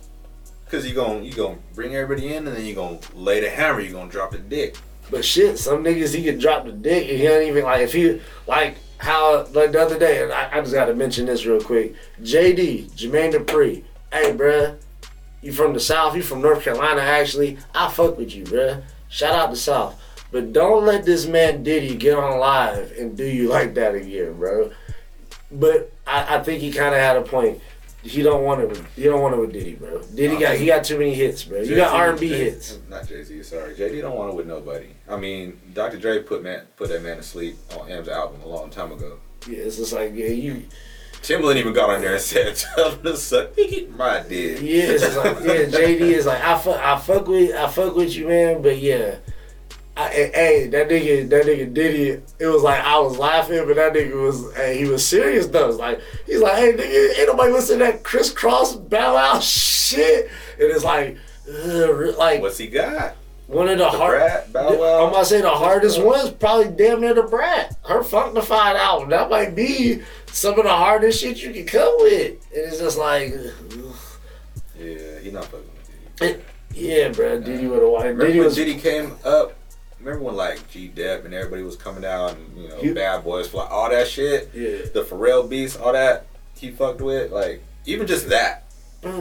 Because 0.65 0.87
you 0.87 0.95
gonna 0.95 1.21
you 1.21 1.33
gonna 1.33 1.57
bring 1.75 1.95
everybody 1.95 2.33
in 2.33 2.47
and 2.47 2.55
then 2.55 2.65
you 2.65 2.73
gonna 2.73 2.99
lay 3.13 3.41
the 3.41 3.49
hammer. 3.49 3.79
You 3.79 3.91
gonna 3.91 4.09
drop 4.09 4.31
the 4.31 4.39
dick. 4.39 4.75
But 5.11 5.23
shit, 5.23 5.59
some 5.59 5.83
niggas 5.83 6.15
he 6.15 6.23
can 6.23 6.39
drop 6.39 6.65
the 6.65 6.71
dick 6.71 7.09
and 7.09 7.17
he 7.19 7.25
don't 7.27 7.43
even 7.43 7.63
like 7.63 7.81
if 7.81 7.93
he 7.93 8.21
like 8.47 8.77
how 9.03 9.45
like 9.51 9.73
the 9.73 9.81
other 9.81 9.99
day, 9.99 10.23
and 10.23 10.31
I, 10.31 10.49
I 10.51 10.61
just 10.61 10.73
gotta 10.73 10.93
mention 10.93 11.25
this 11.25 11.45
real 11.45 11.61
quick. 11.61 11.93
JD, 12.21 12.91
Jermaine 12.91 13.33
Dupri, 13.33 13.83
hey 14.11 14.33
bruh, 14.33 14.77
you 15.41 15.51
from 15.51 15.73
the 15.73 15.79
South, 15.79 16.15
you 16.15 16.23
from 16.23 16.41
North 16.41 16.63
Carolina 16.63 17.01
actually. 17.01 17.57
I 17.75 17.89
fuck 17.89 18.17
with 18.17 18.33
you, 18.33 18.45
bruh. 18.45 18.81
Shout 19.09 19.35
out 19.35 19.51
the 19.51 19.57
South. 19.57 19.99
But 20.31 20.53
don't 20.53 20.85
let 20.85 21.05
this 21.05 21.27
man 21.27 21.63
Diddy 21.63 21.95
get 21.95 22.17
on 22.17 22.39
live 22.39 22.93
and 22.97 23.15
do 23.15 23.25
you 23.25 23.49
like 23.49 23.75
that 23.75 23.93
again, 23.93 24.33
bro. 24.33 24.71
But 25.51 25.91
I, 26.07 26.37
I 26.37 26.43
think 26.43 26.61
he 26.61 26.71
kinda 26.71 26.97
had 26.97 27.17
a 27.17 27.21
point. 27.21 27.61
He 28.03 28.21
don't 28.21 28.43
want 28.43 28.61
it 28.61 28.69
with 28.69 28.95
he 28.95 29.03
don't 29.03 29.21
want 29.21 29.33
it 29.33 29.39
with 29.39 29.53
Diddy, 29.53 29.75
bro. 29.75 30.01
Diddy 30.13 30.37
got 30.37 30.57
he 30.57 30.65
got 30.65 30.83
too 30.83 30.97
many 30.97 31.13
hits, 31.13 31.45
bro. 31.45 31.61
You 31.61 31.75
got 31.75 31.93
R 31.93 32.11
and 32.11 32.19
B 32.19 32.27
hits. 32.27 32.79
Not 32.89 33.07
Jay 33.07 33.23
Z. 33.23 33.43
Sorry, 33.43 33.73
JD 33.73 34.01
don't 34.01 34.17
want 34.17 34.31
it 34.31 34.35
with 34.35 34.45
nobody. 34.45 34.89
I 35.07 35.15
mean, 35.15 35.59
Dr. 35.73 35.97
Dre 35.97 36.21
put 36.21 36.43
man 36.43 36.65
put 36.75 36.89
that 36.89 37.01
man 37.01 37.17
to 37.17 37.23
sleep 37.23 37.55
on 37.79 37.89
Em's 37.89 38.09
album 38.09 38.41
a 38.41 38.47
long 38.47 38.69
time 38.69 38.91
ago. 38.91 39.19
Yeah, 39.47 39.59
it's 39.59 39.77
just 39.77 39.93
like 39.93 40.13
yeah, 40.13 40.27
you 40.27 40.65
Timbaland 41.21 41.55
even 41.55 41.71
got 41.71 41.89
on 41.89 42.01
there 42.01 42.13
and 42.13 42.21
said, 42.21 42.53
"Tell 42.75 42.97
to 42.97 43.15
suck 43.15 43.55
my 43.97 44.23
dick." 44.27 44.61
Yeah, 44.61 44.83
it's 44.91 45.15
like 45.15 45.37
yeah, 45.39 45.79
JD 45.79 46.01
is 46.01 46.25
like 46.25 46.43
I 46.43 46.57
fuck 46.57 46.81
I 46.81 46.99
fuck 46.99 47.27
with 47.27 47.55
I 47.55 47.69
fuck 47.69 47.95
with 47.95 48.13
you, 48.13 48.27
man. 48.27 48.61
But 48.61 48.79
yeah, 48.79 49.15
I, 49.95 50.09
hey, 50.09 50.67
that 50.71 50.89
nigga 50.89 51.29
that 51.29 51.45
nigga 51.45 51.71
Diddy. 51.71 52.21
It 52.39 52.47
was 52.47 52.63
like 52.63 52.79
I 52.81 52.97
was 52.99 53.17
laughing, 53.17 53.63
but 53.67 53.75
that 53.75 53.93
nigga 53.93 54.19
was 54.19 54.55
hey, 54.55 54.77
he 54.77 54.85
was 54.85 55.05
serious 55.07 55.45
though. 55.47 55.69
It's 55.69 55.77
like 55.77 56.01
he's 56.25 56.41
like, 56.41 56.55
hey 56.55 56.73
nigga, 56.73 57.19
ain't 57.19 57.27
nobody 57.27 57.51
listen 57.51 57.77
to 57.79 57.85
that 57.85 58.03
crisscross 58.03 58.75
Bow 58.75 59.13
Wow 59.13 59.39
shit. 59.41 60.31
And 60.53 60.71
it's 60.71 60.83
like, 60.83 61.17
ugh, 61.47 62.17
like 62.17 62.41
What's 62.41 62.57
he 62.57 62.67
got? 62.67 63.15
one 63.45 63.67
of 63.67 63.77
the, 63.77 63.83
The 63.83 63.89
hard. 63.91 64.19
Brat, 64.19 64.53
Bow 64.53 64.79
Wow? 64.79 65.05
I'm 65.07 65.13
to 65.13 65.25
say 65.25 65.41
the 65.41 65.49
hardest 65.51 66.01
ones 66.01 66.31
probably 66.31 66.69
damn 66.75 67.01
near 67.01 67.13
the 67.13 67.23
Brat. 67.23 67.75
Her 67.85 68.01
Funkdafied 68.01 68.75
album 68.75 69.09
that 69.09 69.29
might 69.29 69.53
be 69.55 70.01
some 70.27 70.57
of 70.57 70.63
the 70.63 70.71
hardest 70.73 71.21
shit 71.21 71.43
you 71.43 71.53
can 71.53 71.67
come 71.67 71.95
with. 71.99 72.31
And 72.55 72.65
it's 72.65 72.79
just 72.79 72.97
like. 72.97 73.31
ugh. 73.33 73.95
Yeah, 74.75 75.19
he 75.19 75.29
not 75.29 75.45
fucking 75.45 75.59
with 75.59 76.17
Diddy. 76.17 76.31
It, 76.31 76.45
yeah, 76.73 77.09
bro. 77.09 77.39
Diddy 77.39 77.63
have 77.63 77.71
won. 77.71 78.01
Remember 78.01 78.25
Diddy 78.25 78.39
when 78.39 78.45
was. 78.45 78.55
Diddy 78.55 78.75
came 78.75 79.15
up? 79.23 79.53
Remember 80.03 80.25
when 80.25 80.35
like 80.35 80.69
G 80.69 80.87
Dep 80.89 81.23
and 81.25 81.33
everybody 81.33 81.63
was 81.63 81.75
coming 81.77 82.03
out 82.03 82.35
and 82.35 82.57
you 82.57 82.67
know 82.69 82.81
You- 82.81 82.93
Bad 82.93 83.23
Boys 83.23 83.47
Fly, 83.47 83.65
all 83.69 83.89
that 83.89 84.07
shit, 84.07 84.49
Yeah. 84.53 84.79
the 84.93 85.03
Pharrell 85.03 85.49
beats, 85.49 85.77
all 85.77 85.93
that 85.93 86.25
he 86.57 86.71
fucked 86.71 87.01
with, 87.01 87.31
like 87.31 87.63
even 87.85 88.05
just 88.07 88.27
that, 88.29 88.63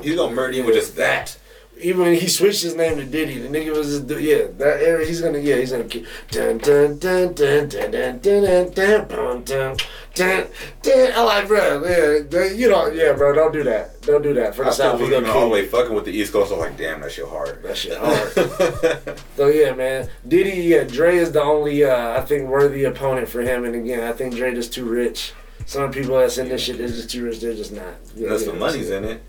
he's 0.03 0.17
gonna 0.17 0.35
murder 0.35 0.55
you 0.55 0.65
with 0.65 0.75
just 0.75 0.97
that. 0.97 1.37
Even 1.81 2.03
when 2.03 2.15
he 2.15 2.29
switched 2.29 2.63
his 2.63 2.75
name 2.77 2.97
to 2.99 3.05
Diddy, 3.05 3.39
the 3.39 3.49
nigga 3.49 3.75
was 3.75 4.01
just 4.01 4.21
yeah. 4.21 4.47
That 4.59 4.83
era, 4.83 5.05
he's 5.07 5.21
gonna 5.21 5.39
yeah, 5.39 5.57
he's 5.57 5.71
gonna 5.73 5.85
keep 5.85 6.07
dun 6.31 6.59
dun 6.59 6.99
dun 6.99 7.33
dun 7.35 7.69
dun 7.69 7.91
dun 7.91 8.21
dun 8.21 8.41
dun 8.43 8.71
dun 8.75 9.07
dun 9.09 9.43
dun 9.45 9.77
dun 10.15 10.47
dun. 10.83 11.13
I 11.15 11.23
like, 11.23 11.49
bro. 11.49 11.85
Yeah, 11.85 12.45
you 12.53 12.69
don't. 12.69 12.95
Yeah, 12.95 13.13
bro. 13.13 13.35
Don't 13.35 13.53
do 13.53 13.63
that. 13.65 14.03
Don't 14.03 14.23
do 14.23 14.35
that 14.35 14.55
for 14.55 14.63
I 14.63 14.67
the 14.67 14.73
still 14.73 14.91
South. 14.91 14.99
Believe 14.99 15.13
gonna 15.13 15.33
all 15.33 15.43
the 15.43 15.49
way 15.49 15.67
fucking 15.67 15.95
with 15.95 16.05
the 16.05 16.13
East 16.13 16.33
Coast. 16.33 16.53
I'm 16.53 16.59
like, 16.59 16.77
damn, 16.77 17.01
that 17.01 17.13
shit 17.13 17.29
hard. 17.29 17.63
That 17.63 17.77
shit 17.77 17.99
hard. 17.99 19.19
So 19.37 19.49
yeah, 19.49 19.73
man. 19.73 20.09
Diddy, 20.27 20.63
yeah, 20.63 20.85
Dre 20.85 21.17
is 21.17 21.33
the 21.33 21.43
only 21.43 21.85
uh, 21.85 22.19
I 22.19 22.21
think 22.23 22.49
worthy 22.49 22.85
opponent 22.85 23.29
for 23.29 23.41
him. 23.43 23.65
And 23.65 23.75
again, 23.75 24.03
I 24.03 24.13
think 24.13 24.35
Dre 24.35 24.55
just 24.55 24.73
too 24.73 24.85
rich. 24.85 25.33
Some 25.67 25.91
people 25.91 26.19
that's 26.19 26.39
in 26.39 26.49
this 26.49 26.63
shit 26.63 26.81
is 26.81 26.97
just 26.97 27.11
too 27.11 27.25
rich. 27.25 27.41
They're 27.41 27.55
just 27.55 27.73
not. 27.73 27.95
Yeah, 28.15 28.27
Unless 28.27 28.47
yeah, 28.47 28.53
the 28.53 28.59
money's 28.59 28.91
in 28.91 29.05
it. 29.05 29.23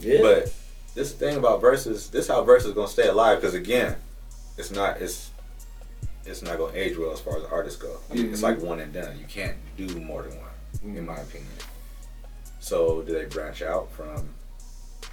Yeah. 0.00 0.22
But 0.22 0.52
this 0.94 1.12
thing 1.12 1.36
about 1.36 1.60
versus, 1.60 2.10
this 2.10 2.28
how 2.28 2.42
versus 2.42 2.72
gonna 2.74 2.88
stay 2.88 3.08
alive 3.08 3.40
because 3.40 3.54
again, 3.54 3.96
it's 4.56 4.70
not 4.70 5.00
it's 5.00 5.30
it's 6.26 6.42
not 6.42 6.58
gonna 6.58 6.76
age 6.76 6.96
well 6.98 7.12
as 7.12 7.20
far 7.20 7.36
as 7.38 7.44
artists 7.44 7.80
go. 7.80 7.98
It's 8.10 8.40
Mhm. 8.40 8.42
like 8.42 8.60
one 8.60 8.80
and 8.80 8.92
done. 8.92 9.18
You 9.18 9.26
can't 9.26 9.56
do 9.76 9.86
more 10.00 10.22
than 10.22 10.36
one, 10.38 10.50
in 10.96 11.06
my 11.06 11.16
opinion. 11.18 11.50
So 12.60 13.02
do 13.02 13.12
they 13.12 13.24
branch 13.26 13.62
out 13.62 13.90
from 13.92 14.28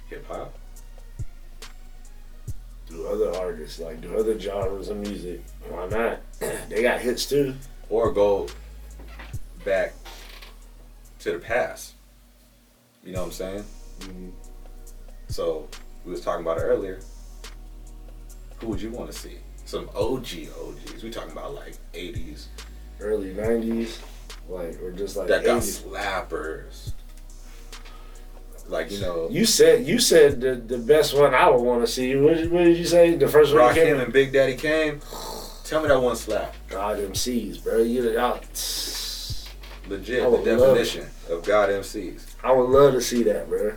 hip 0.08 0.26
hop? 0.26 0.54
do 2.86 3.06
other 3.08 3.34
artists, 3.34 3.78
like 3.80 4.00
do 4.02 4.16
other 4.16 4.38
genres 4.38 4.88
of 4.88 4.98
music. 4.98 5.42
Why 5.68 5.88
not? 5.88 6.20
they 6.68 6.82
got 6.82 7.00
hits 7.00 7.26
too. 7.26 7.54
or 7.90 8.12
go 8.12 8.46
back 9.64 9.92
to 11.20 11.32
the 11.32 11.38
past. 11.38 11.92
You 13.04 13.12
know 13.12 13.20
what 13.20 13.26
I'm 13.26 13.32
saying? 13.32 13.64
Mhm. 14.00 14.30
So 15.28 15.68
we 16.04 16.12
was 16.12 16.20
talking 16.20 16.44
about 16.44 16.58
it 16.58 16.62
earlier. 16.62 17.00
Who 18.60 18.68
would 18.68 18.80
you 18.80 18.90
want 18.90 19.10
to 19.12 19.18
see? 19.18 19.38
Some 19.74 19.90
OG 19.96 20.26
OGs. 20.56 21.02
We 21.02 21.10
talking 21.10 21.32
about 21.32 21.52
like 21.54 21.74
80s 21.92 22.46
Early 23.00 23.34
'90s, 23.34 23.98
like 24.48 24.80
or 24.80 24.92
just 24.92 25.16
like 25.16 25.26
that 25.26 25.44
got 25.44 25.62
80s. 25.62 25.82
slappers. 25.82 26.92
Like 28.68 28.90
you 28.92 29.00
know, 29.00 29.28
You 29.30 29.44
said 29.44 29.84
you 29.84 29.98
said 29.98 30.40
the, 30.40 30.54
the 30.54 30.78
best 30.78 31.14
one 31.16 31.34
I 31.34 31.50
would 31.50 31.60
want 31.60 31.82
to 31.82 31.86
see. 31.88 32.14
What, 32.16 32.34
did- 32.36 32.50
what 32.52 32.64
did 32.64 32.76
you 32.78 32.84
say? 32.86 33.14
The 33.16 33.26
first 33.28 33.52
one 33.52 33.62
that 33.66 33.76
Rakim 33.76 33.84
came. 33.84 34.00
and 34.00 34.12
Big 34.12 34.32
Daddy 34.32 34.56
Kane. 34.56 35.00
Tell 35.64 35.82
me 35.82 35.88
that 35.88 36.00
one 36.00 36.14
slap. 36.16 36.54
God 36.68 36.98
MCs, 36.98 37.62
bro. 37.64 37.78
You, 37.78 38.18
I, 38.18 38.40
Legit, 39.88 40.30
the 40.30 40.42
definition 40.44 41.06
of 41.28 41.44
God 41.44 41.68
MCs. 41.70 42.34
I 42.42 42.52
would 42.52 42.70
love 42.70 42.92
to 42.94 43.00
see 43.00 43.22
that, 43.24 43.48
bro. 43.48 43.76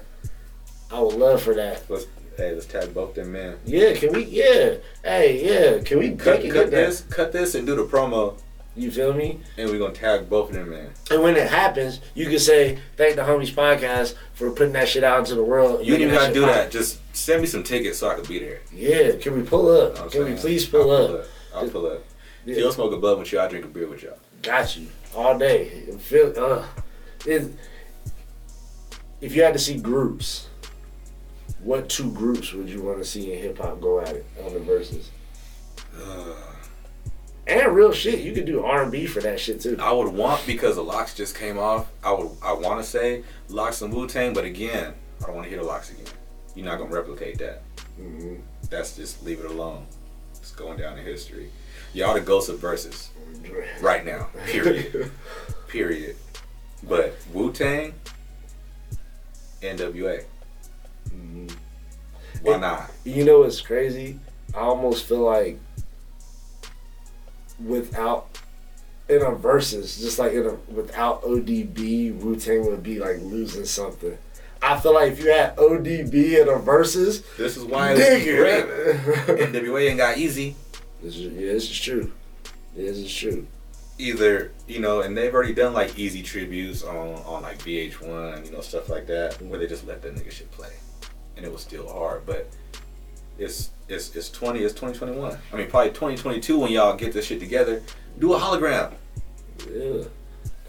I 0.92 1.00
would 1.02 1.16
love 1.16 1.42
for 1.42 1.54
that. 1.56 1.84
Let's 1.90 2.06
hey, 2.38 2.54
let's 2.54 2.66
tag 2.66 2.94
both 2.94 3.16
them 3.16 3.32
men. 3.34 3.58
Yeah, 3.66 3.94
can 3.94 4.14
we? 4.14 4.24
Yeah, 4.26 4.76
hey, 5.04 5.44
yeah, 5.78 5.84
can 5.84 6.00
we 6.00 6.12
Cut, 6.16 6.42
cut 6.44 6.54
that? 6.54 6.72
this, 6.72 7.02
cut 7.02 7.32
this, 7.32 7.56
and 7.56 7.66
do 7.68 7.76
the 7.76 7.84
promo, 7.86 8.38
You 8.76 8.92
feel 8.92 9.14
me? 9.14 9.40
and 9.58 9.70
we're 9.70 9.80
gonna 9.80 9.94
tag 9.94 10.30
both 10.30 10.50
of 10.50 10.56
them 10.56 10.70
men. 10.70 10.92
And 11.12 11.22
when 11.24 11.36
it 11.36 11.50
happens, 11.50 12.00
you 12.14 12.28
can 12.30 12.40
say 12.40 12.80
thank 12.96 13.16
the 13.16 13.24
homies 13.24 13.52
podcast 13.54 14.16
for 14.34 14.52
putting 14.52 14.74
that 14.74 14.88
shit 14.88 15.04
out 15.04 15.20
into 15.20 15.36
the 15.36 15.44
world. 15.44 15.86
You 15.86 15.94
making 15.94 16.10
gotta 16.12 16.34
do 16.34 16.42
that. 16.42 16.72
Just 16.72 17.00
send 17.16 17.42
me 17.42 17.48
some 17.48 17.64
tickets 17.64 17.98
so 18.00 18.10
I 18.10 18.16
can 18.16 18.26
be 18.26 18.40
there. 18.40 18.62
Yeah, 18.72 19.16
can 19.18 19.36
we 19.36 19.42
pull 19.44 19.68
up? 19.70 19.90
You 19.90 19.96
know 19.96 20.02
what 20.02 20.04
I'm 20.04 20.10
can 20.12 20.26
we 20.36 20.40
please 20.40 20.66
pull 20.66 20.92
I'll 20.92 21.04
up? 21.04 21.10
Pull 21.10 21.20
up. 21.20 21.26
I'll 21.56 21.70
pull 21.70 21.86
up. 21.88 22.04
Yeah. 22.46 22.52
If 22.52 22.58
you 22.58 22.64
don't 22.64 22.74
smoke 22.74 22.94
a 22.94 22.98
bud 22.98 23.20
with 23.20 23.32
you, 23.34 23.40
I 23.40 23.48
drink 23.48 23.66
a 23.66 23.68
beer 23.68 23.88
with 23.88 24.04
y'all. 24.04 24.18
Got 24.44 24.78
you 24.78 24.88
all 25.16 25.38
day. 25.38 25.70
Feel 26.00 26.34
uh, 26.38 26.66
it, 27.26 27.52
if 29.20 29.36
you 29.36 29.42
had 29.44 29.54
to 29.54 29.60
see 29.60 29.78
groups, 29.80 30.47
what 31.64 31.90
two 31.90 32.12
groups 32.12 32.54
would 32.54 32.70
you 32.70 32.82
want 32.82 32.98
to 33.00 33.06
see 33.06 33.34
in 33.34 33.40
hip 33.40 33.58
hop 33.60 33.82
go 33.82 34.00
at 34.00 34.10
it 34.10 34.26
on 34.46 34.54
the 34.54 34.60
Verzuz? 34.60 35.08
And 37.48 37.74
real 37.74 37.94
shit, 37.94 38.20
you 38.20 38.34
could 38.34 38.46
do 38.46 38.66
R 38.66 38.84
and 38.84 38.92
B 38.92 39.06
for 39.06 39.22
that 39.22 39.40
shit 39.40 39.62
too. 39.62 39.78
I 39.80 39.92
would 39.92 40.10
want 40.14 40.46
because 40.46 40.76
the 40.76 40.84
LOX 40.84 41.14
just 41.16 41.36
came 41.38 41.58
off. 41.58 41.88
I 42.04 42.12
would 42.12 42.30
I 42.44 42.52
want 42.52 42.84
to 42.84 42.84
say 42.84 43.24
LOX 43.48 43.82
and 43.82 43.94
Wu 43.94 44.06
Tang, 44.08 44.34
but 44.34 44.44
again, 44.44 44.94
I 45.22 45.26
don't 45.28 45.36
want 45.36 45.46
to 45.46 45.50
hear 45.50 45.60
the 45.60 45.66
LOX 45.66 45.90
again. 45.92 46.06
You're 46.56 46.66
not 46.66 46.78
gonna 46.78 46.94
replicate 46.94 47.38
that. 47.40 47.62
Mhm. 48.00 48.42
That's 48.70 48.96
just 48.98 49.24
leave 49.24 49.40
it 49.40 49.46
alone. 49.46 49.86
It's 50.34 50.52
going 50.52 50.78
down 50.78 50.98
in 50.98 51.06
history. 51.06 51.50
Y'all 51.94 52.14
the 52.14 52.20
ghosts 52.22 52.50
of 52.50 52.60
Verzuz 52.60 53.08
right 53.82 54.06
now. 54.06 54.28
Period. 54.46 55.10
Period. 55.70 56.18
But 56.84 57.16
Wu 57.34 57.54
Tang, 57.54 57.94
NWA. 59.62 60.26
Why 62.42 62.58
not? 62.58 62.92
You 63.04 63.24
know 63.26 63.40
what's 63.40 63.62
crazy? 63.62 64.20
I 64.54 64.60
almost 64.60 65.06
feel 65.06 65.20
like 65.22 65.60
without 67.64 68.28
in 69.10 69.22
a 69.22 69.32
versus, 69.32 70.00
just 70.00 70.20
like 70.20 70.34
in 70.34 70.46
a 70.46 70.54
without 70.74 71.24
ODB, 71.24 72.16
Wu 72.20 72.36
Tang 72.36 72.66
would 72.66 72.84
be 72.84 73.00
like 73.00 73.18
losing 73.22 73.66
something. 73.66 74.18
I 74.62 74.80
feel 74.80 74.94
like 74.94 75.14
if 75.14 75.20
you 75.24 75.32
had 75.32 75.56
ODB 75.56 76.42
in 76.42 76.50
a 76.50 76.58
versus, 76.58 77.22
This 77.38 77.58
is 77.58 77.64
why 77.64 77.94
it 77.94 78.00
was 78.00 78.24
great. 78.24 79.44
NWA 79.54 79.90
ain't 79.90 79.98
got 79.98 80.16
Eazy. 80.18 80.56
this 81.02 81.16
is, 81.16 81.32
yeah, 81.34 81.54
this 81.54 81.70
is 81.70 81.80
true. 81.80 82.12
This 82.76 82.98
is 82.98 83.14
true. 83.14 83.48
either 84.00 84.52
you 84.68 84.80
know, 84.80 85.02
and 85.02 85.16
they've 85.18 85.34
already 85.34 85.54
done 85.54 85.74
like 85.74 85.92
Eazy 85.92 86.24
tributes 86.24 86.84
on 86.84 87.16
on 87.26 87.44
like 87.44 87.60
VH1, 87.60 88.46
you 88.46 88.52
know, 88.52 88.62
stuff 88.62 88.90
like 88.90 89.08
that, 89.08 89.42
where 89.42 89.60
they 89.60 89.68
just 89.68 89.86
let 89.88 90.02
that 90.02 90.16
nigga 90.16 90.32
shit 90.32 90.52
play, 90.52 90.72
and 91.38 91.46
it 91.46 91.52
was 91.52 91.62
still 91.62 91.88
hard. 91.88 92.26
But 92.26 92.50
it's 93.38 93.70
it's 93.88 94.16
it's 94.16 94.30
twenty, 94.30 94.60
it's 94.60 94.74
twenty 94.74 94.98
twenty 94.98 95.14
one. 95.18 95.38
I 95.54 95.56
mean, 95.56 95.70
probably 95.70 95.92
twenty 95.92 96.18
twenty 96.18 96.40
two 96.42 96.60
when 96.60 96.72
y'all 96.72 96.96
get 96.96 97.14
this 97.14 97.26
shit 97.26 97.40
together. 97.40 97.82
Do 98.20 98.34
a 98.34 98.40
hologram. 98.40 98.94
Yeah, 99.72 100.04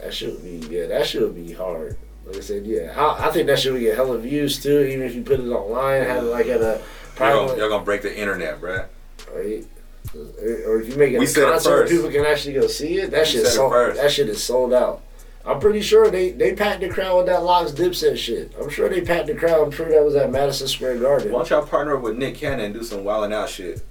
that 0.00 0.14
should 0.14 0.42
be 0.42 0.66
yeah, 0.74 0.86
that 0.86 1.06
should 1.06 1.34
be 1.34 1.52
hard. 1.52 1.96
Like 2.26 2.36
I 2.36 2.40
said, 2.40 2.66
yeah, 2.66 2.94
I, 2.96 3.28
I 3.28 3.30
think 3.30 3.46
that 3.46 3.58
should 3.58 3.78
get 3.80 3.96
hella 3.96 4.18
views 4.18 4.62
too. 4.62 4.80
Even 4.80 5.06
if 5.06 5.14
you 5.14 5.22
put 5.22 5.40
it 5.40 5.48
online, 5.48 6.02
have 6.02 6.24
it 6.24 6.26
like 6.26 6.46
at 6.46 6.60
a 6.60 6.82
Y'all 7.18 7.48
gonna, 7.48 7.58
y'all 7.58 7.68
gonna 7.68 7.84
break 7.84 8.02
the 8.02 8.16
internet, 8.16 8.60
bruh. 8.60 8.86
right? 9.34 9.66
Or 10.14 10.80
if 10.80 10.88
you 10.88 10.96
make 10.96 11.12
it 11.12 11.18
We 11.18 11.26
a 11.26 11.34
concert 11.34 11.88
people 11.88 12.10
can 12.10 12.24
actually 12.24 12.54
go 12.54 12.66
see 12.66 12.98
it, 12.98 13.10
that 13.10 13.26
shit 13.26 13.46
sold. 13.46 13.72
That 13.72 14.10
shit 14.10 14.28
is 14.28 14.42
sold 14.42 14.72
out. 14.72 15.02
I'm 15.44 15.60
pretty 15.60 15.80
sure 15.80 16.10
they 16.10 16.32
they 16.32 16.54
packed 16.54 16.80
the 16.80 16.88
crowd 16.88 17.16
with 17.16 17.26
that 17.26 17.42
LOX 17.42 17.72
Dipset 17.72 18.16
shit. 18.18 18.52
I'm 18.60 18.68
sure 18.68 18.88
they 18.88 19.00
packed 19.00 19.28
the 19.28 19.34
crowd. 19.34 19.64
I'm 19.64 19.70
sure 19.70 19.88
that 19.88 20.04
was 20.04 20.14
at 20.14 20.30
Madison 20.30 20.68
Square 20.68 20.98
Garden. 20.98 21.32
Why 21.32 21.38
don't 21.38 21.50
y'all 21.50 21.66
partner 21.66 21.96
up 21.96 22.02
with 22.02 22.16
Nick 22.16 22.34
Cannon 22.34 22.66
and 22.66 22.74
do 22.74 22.82
some 22.82 23.00
wildin' 23.00 23.32
out 23.32 23.48
shit? 23.48 23.82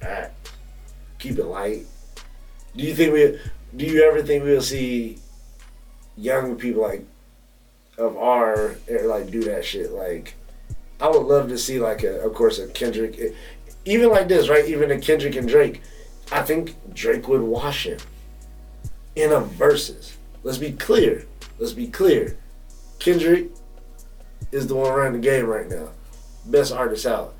Fact. 0.00 0.52
Keep 1.18 1.38
it 1.38 1.44
light. 1.44 1.86
Do 2.74 2.84
you 2.84 2.94
think 2.94 3.12
we? 3.12 3.38
Do 3.76 3.84
you 3.84 4.02
ever 4.04 4.22
think 4.22 4.44
we'll 4.44 4.62
see 4.62 5.18
young 6.16 6.56
people 6.56 6.82
like 6.82 7.04
of 7.98 8.16
our 8.16 8.76
like 8.88 9.30
do 9.30 9.42
that 9.44 9.64
shit? 9.64 9.92
Like, 9.92 10.36
I 11.00 11.08
would 11.08 11.26
love 11.26 11.48
to 11.48 11.58
see 11.58 11.78
like 11.78 12.02
a, 12.02 12.24
of 12.24 12.32
course, 12.32 12.58
a 12.58 12.68
Kendrick, 12.68 13.34
even 13.84 14.08
like 14.08 14.28
this, 14.28 14.48
right? 14.48 14.64
Even 14.64 14.90
a 14.90 14.98
Kendrick 14.98 15.36
and 15.36 15.48
Drake. 15.48 15.82
I 16.32 16.42
think 16.42 16.76
Drake 16.94 17.28
would 17.28 17.42
wash 17.42 17.84
him 17.86 17.98
in 19.16 19.32
a 19.32 19.40
versus. 19.40 20.16
Let's 20.42 20.58
be 20.58 20.72
clear. 20.72 21.26
Let's 21.58 21.72
be 21.72 21.88
clear. 21.88 22.36
Kendrick 22.98 23.48
is 24.52 24.66
the 24.66 24.74
one 24.74 24.92
running 24.92 25.20
the 25.20 25.26
game 25.26 25.46
right 25.46 25.68
now. 25.68 25.88
Best 26.46 26.72
artist 26.72 27.06
out. 27.06 27.34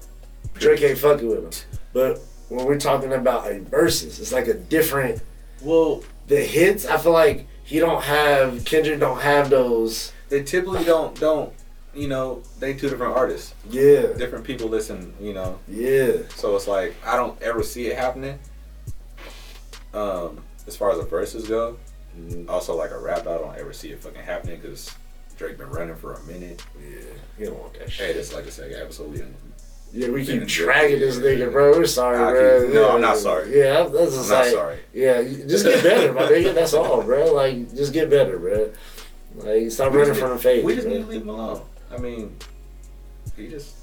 Drake 0.55 0.83
ain't 0.83 0.99
fucking 0.99 1.29
with 1.29 1.39
him. 1.39 1.79
But 1.93 2.21
when 2.49 2.67
we're 2.67 2.79
talking 2.79 3.13
about 3.13 3.51
a 3.51 3.61
versus, 3.61 4.21
it's 4.21 4.33
like 4.33 4.49
a 4.49 4.55
different 4.55 5.23
Well, 5.63 6.03
the 6.27 6.41
hits, 6.41 6.87
I 6.87 6.99
feel 6.99 7.13
like 7.13 7.47
he 7.65 7.79
don't 7.79 8.03
have 8.03 8.65
Kendrick 8.65 9.01
don't 9.01 9.21
have 9.21 9.49
those 9.51 10.13
they 10.29 10.43
typically 10.43 10.85
don't 10.85 11.19
don't 11.21 11.53
you 11.95 12.09
know 12.09 12.43
they 12.59 12.75
two 12.75 12.89
different 12.89 13.17
artists. 13.17 13.55
yeah. 13.69 14.13
Different 14.17 14.45
people 14.45 14.69
listen, 14.69 15.13
you 15.21 15.33
know. 15.33 15.59
Yeah. 15.69 16.19
So 16.37 16.55
it's 16.57 16.69
like 16.69 16.95
I 17.05 17.17
don't 17.17 17.41
ever 17.43 17.63
see 17.63 17.87
it 17.87 17.97
happening. 17.97 18.39
Um, 19.93 20.41
as 20.67 20.77
far 20.77 20.91
as 20.91 20.99
the 20.99 21.05
Verzuz 21.05 21.49
go, 21.49 21.77
mm-hmm. 22.19 22.49
also 22.49 22.77
like 22.77 22.91
a 22.91 22.99
rap, 22.99 23.21
I 23.21 23.39
don't 23.39 23.57
ever 23.57 23.73
see 23.73 23.91
it 23.91 24.01
fucking 24.01 24.23
happening 24.23 24.61
because 24.61 24.95
Drake 25.37 25.59
been 25.59 25.71
running 25.71 25.97
for 25.97 26.15
a 26.15 26.23
minute. 26.25 26.63
Yeah. 26.79 27.01
You 27.39 27.47
don't 27.47 27.59
want 27.61 27.75
that 27.79 27.91
shit. 27.91 28.09
Hey, 28.09 28.13
this 28.13 28.35
like 28.35 28.47
I 28.47 28.51
said, 28.51 28.73
episode 28.73 29.13
we. 29.13 29.23
Yeah, 29.93 30.11
we 30.11 30.25
keep 30.25 30.47
dragging 30.47 31.01
this 31.01 31.17
nigga, 31.17 31.51
bro. 31.51 31.73
We're 31.73 31.85
sorry, 31.85 32.17
I 32.17 32.31
bro. 32.31 32.65
keep- 32.65 32.75
no, 32.75 32.87
Yeah. 32.89 32.95
I'm 32.95 33.01
not 33.01 33.17
sorry. 33.17 33.59
Yeah, 33.59 33.83
that's 33.85 34.13
I'm 34.13 34.19
just 34.19 34.31
not 34.31 34.47
sorry. 34.47 34.79
yeah, 34.95 35.23
just 35.23 35.65
get 35.65 35.83
better, 35.83 36.13
my 36.13 36.23
nigga. 36.23 36.55
That's 36.55 36.75
all, 36.75 37.03
bro. 37.03 37.33
Like, 37.33 37.75
just 37.75 37.93
get 37.93 38.09
better, 38.09 38.39
bro. 38.39 38.71
Like, 39.37 39.71
stop 39.71 39.93
We 39.93 39.99
running 39.99 40.15
from 40.15 40.31
the 40.31 40.39
face. 40.39 40.65
We 40.65 40.75
just 40.75 40.87
bro. 40.87 40.97
need 40.97 41.03
to 41.05 41.09
leave 41.11 41.23
him 41.23 41.29
alone. 41.31 41.63
I 41.91 41.97
mean, 41.99 42.37
he 43.37 43.49
just 43.49 43.75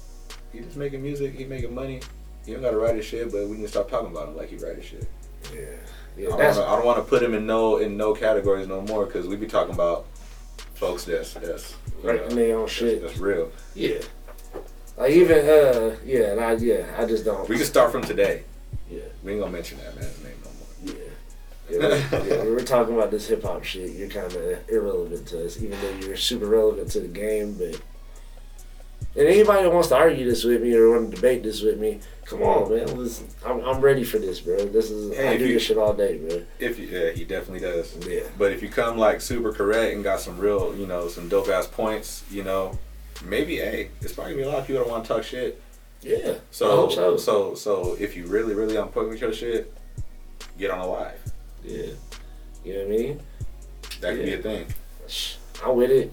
he 0.52 0.60
just 0.60 0.76
making 0.76 1.02
music. 1.02 1.34
He 1.34 1.44
making 1.44 1.74
money. 1.74 2.00
He 2.46 2.52
don't 2.52 2.62
gotta 2.62 2.78
write 2.78 2.96
his 2.96 3.04
shit, 3.04 3.30
but 3.30 3.46
we 3.48 3.56
need 3.56 3.62
to 3.64 3.68
stop 3.68 3.90
talking 3.90 4.10
about 4.10 4.28
him 4.28 4.36
like 4.36 4.48
he 4.48 4.56
write 4.56 4.76
his 4.76 4.86
shit. 4.86 5.06
Yeah, 5.52 5.76
yeah. 6.18 6.28
don't 6.28 6.40
I 6.40 6.76
don't 6.76 6.84
want 6.84 6.98
to 6.98 7.04
put 7.04 7.22
him 7.22 7.34
in 7.34 7.46
no 7.46 7.78
in 7.78 7.96
no 7.96 8.14
categories 8.14 8.66
no 8.66 8.80
more 8.82 9.06
because 9.06 9.26
we 9.26 9.36
be 9.36 9.46
talking 9.46 9.74
about 9.74 10.06
folks 10.74 11.04
that's 11.04 11.34
that's 11.34 11.74
you 12.02 12.08
writing 12.08 12.28
know, 12.28 12.34
their 12.34 12.56
own 12.56 12.62
that's, 12.62 12.72
shit. 12.72 13.02
that's 13.02 13.18
real. 13.18 13.50
Yeah. 13.74 13.98
Like 14.96 15.12
even 15.12 15.38
uh 15.38 15.96
yeah, 16.04 16.32
and 16.32 16.40
I 16.40 16.52
yeah, 16.54 16.86
I 16.98 17.04
just 17.04 17.24
don't. 17.24 17.48
We 17.48 17.56
can 17.56 17.64
start 17.64 17.92
from 17.92 18.02
today. 18.02 18.42
Yeah. 18.90 19.00
We 19.22 19.32
ain't 19.32 19.40
gonna 19.40 19.52
mention 19.52 19.78
that 19.78 19.94
man's 19.94 20.22
name 20.24 20.34
no 20.44 20.50
more. 20.92 20.94
Yeah. 20.94 21.04
Yeah, 21.70 21.78
we- 22.22 22.28
yeah, 22.30 22.38
when 22.38 22.54
we're 22.54 22.64
talking 22.64 22.94
about 22.94 23.10
this 23.10 23.28
hip 23.28 23.42
hop 23.42 23.62
shit, 23.62 23.90
you're 23.90 24.08
kind 24.08 24.32
of 24.32 24.68
irrelevant 24.70 25.26
to 25.28 25.44
us, 25.44 25.62
even 25.62 25.78
though 25.80 26.06
you're 26.06 26.16
super 26.16 26.46
relevant 26.46 26.90
to 26.92 27.00
the 27.00 27.08
game. 27.08 27.54
But 27.58 27.80
and 29.18 29.26
anybody 29.28 29.62
that 29.64 29.72
wants 29.72 29.88
to 29.88 29.96
argue 29.96 30.24
this 30.24 30.44
with 30.44 30.62
me 30.62 30.74
or 30.74 30.90
want 30.90 31.10
to 31.10 31.16
debate 31.16 31.42
this 31.42 31.60
with 31.62 31.78
me, 31.78 32.00
come 32.24 32.42
on, 32.42 32.70
man. 32.74 32.96
Listen, 32.96 33.26
I'm, 33.44 33.60
I'm 33.64 33.80
ready 33.80 34.04
for 34.04 34.18
this, 34.18 34.40
bro. 34.40 34.64
This 34.66 34.90
is 34.90 35.16
Hey, 35.16 35.28
I 35.28 35.36
do 35.36 35.46
you- 35.46 35.54
this 35.54 35.64
shit 35.64 35.76
all 35.78 35.92
day, 35.92 36.18
bro. 36.18 36.42
If 36.58 36.78
you, 36.78 36.86
yeah, 36.86 37.10
he 37.10 37.24
definitely 37.24 37.60
does. 37.60 37.96
Yeah. 38.06 38.20
But 38.38 38.52
if 38.52 38.62
you 38.62 38.68
come 38.68 38.96
like 38.96 39.20
super 39.20 39.52
correct 39.52 39.94
and 39.94 40.04
got 40.04 40.20
some 40.20 40.38
real, 40.38 40.74
you 40.76 40.86
know, 40.86 41.08
some 41.08 41.28
dope 41.28 41.48
ass 41.48 41.66
points, 41.66 42.24
you 42.30 42.44
know, 42.44 42.78
maybe 43.24 43.56
hey, 43.56 43.90
it's 44.00 44.12
probably 44.12 44.34
gonna 44.34 44.42
be 44.44 44.48
a 44.48 44.50
lot 44.52 44.60
of 44.60 44.66
people 44.66 44.84
that 44.84 44.90
want 44.90 45.04
to 45.04 45.12
talk 45.14 45.24
shit. 45.24 45.60
Yeah. 46.00 46.34
So, 46.52 46.88
so. 46.90 47.16
so, 47.16 47.54
so, 47.56 47.96
if 47.98 48.16
you 48.16 48.26
really, 48.26 48.54
really 48.54 48.76
on 48.76 48.88
point 48.88 49.08
with 49.08 49.20
your 49.20 49.32
shit, 49.32 49.74
get 50.56 50.70
on 50.70 50.78
a 50.78 50.86
live. 50.86 51.18
Yeah. 51.64 51.86
You 52.64 52.74
know 52.74 52.78
what 52.80 52.86
I 52.86 52.96
mean? 52.96 53.20
That 54.00 54.10
could 54.14 54.18
Yeah. 54.20 54.24
be 54.26 54.32
a 54.34 54.42
thing. 54.42 54.66
I'm 55.64 55.74
with 55.76 55.90
it. 55.90 56.12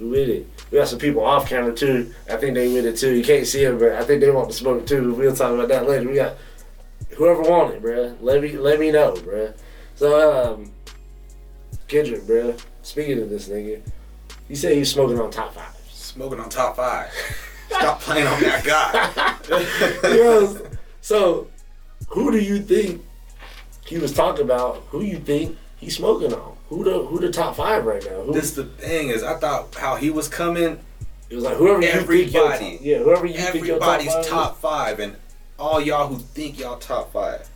Who 0.00 0.08
with 0.08 0.30
it? 0.30 0.48
We 0.70 0.78
got 0.78 0.88
some 0.88 0.98
people 0.98 1.22
off 1.22 1.46
camera 1.48 1.74
too. 1.74 2.12
I 2.30 2.36
think 2.36 2.54
they 2.54 2.72
with 2.72 2.86
it 2.86 2.96
too. 2.96 3.14
You 3.14 3.22
can't 3.22 3.46
see 3.46 3.64
them, 3.64 3.78
but 3.78 3.92
I 3.92 4.02
think 4.02 4.22
they 4.22 4.30
want 4.30 4.50
to 4.50 4.56
smoke 4.56 4.86
too. 4.86 5.12
We'll 5.12 5.36
talk 5.36 5.52
about 5.52 5.68
that 5.68 5.86
later. 5.86 6.08
We 6.08 6.14
got 6.14 6.36
whoever 7.10 7.42
want 7.42 7.74
it, 7.74 7.82
bruh. 7.82 8.16
Let 8.22 8.40
me 8.40 8.56
let 8.56 8.80
me 8.80 8.90
know, 8.90 9.12
bruh. 9.12 9.54
So 9.96 10.54
um, 10.54 10.72
Kendrick, 11.86 12.22
bruh. 12.22 12.58
Speaking 12.82 13.20
of 13.20 13.28
this 13.28 13.48
nigga, 13.48 13.82
he 14.48 14.54
said 14.54 14.74
he's 14.74 14.90
smoking 14.90 15.20
on 15.20 15.30
top 15.30 15.52
five. 15.52 15.76
Smoking 15.92 16.40
on 16.40 16.48
top 16.48 16.76
five. 16.76 17.10
Stop 17.68 18.00
playing 18.00 18.26
on 18.26 18.40
that 18.40 18.64
guy. 18.64 20.56
So, 21.02 21.48
who 22.08 22.30
do 22.30 22.38
you 22.38 22.60
think 22.60 23.02
he 23.86 23.98
was 23.98 24.12
talking 24.12 24.44
about? 24.44 24.84
Who 24.90 25.02
you 25.02 25.18
think 25.18 25.56
he's 25.78 25.96
smoking 25.96 26.32
on? 26.34 26.49
Who 26.70 26.84
the 26.84 27.04
who 27.04 27.18
the 27.20 27.30
top 27.30 27.56
five 27.56 27.84
right 27.84 28.02
now? 28.04 28.22
Who, 28.22 28.32
this 28.32 28.52
the 28.52 28.64
thing 28.64 29.08
is, 29.08 29.22
I 29.22 29.36
thought 29.38 29.74
how 29.74 29.96
he 29.96 30.08
was 30.10 30.28
coming. 30.28 30.78
it 31.28 31.34
was 31.34 31.44
like 31.44 31.56
whoever 31.56 31.82
you 31.82 31.90
think 31.90 32.32
your 32.32 32.44
Everybody. 32.46 32.76
top, 32.76 32.80
yeah, 32.86 32.98
whoever 32.98 33.26
you 33.26 33.34
think 33.34 33.66
your 33.66 33.78
top 33.78 33.88
Everybody's 33.88 34.14
five. 34.14 34.26
top 34.26 34.60
five, 34.60 35.00
and 35.00 35.16
all 35.58 35.80
y'all 35.80 36.06
who 36.06 36.18
think 36.18 36.58
y'all 36.58 36.78
top 36.78 37.12
five, 37.12 37.48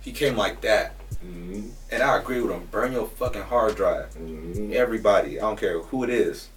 he 0.00 0.12
came 0.12 0.36
like 0.36 0.60
that. 0.62 0.94
Mm-hmm. 1.24 1.68
And 1.90 2.02
I 2.02 2.18
agree 2.18 2.40
with 2.40 2.50
him. 2.50 2.66
Burn 2.70 2.92
your 2.92 3.06
fucking 3.06 3.42
hard 3.42 3.76
drive. 3.76 4.12
Mm-hmm. 4.14 4.72
Everybody, 4.74 5.38
I 5.38 5.42
don't 5.42 5.58
care 5.58 5.78
who 5.80 6.02
it 6.04 6.10
is. 6.10 6.48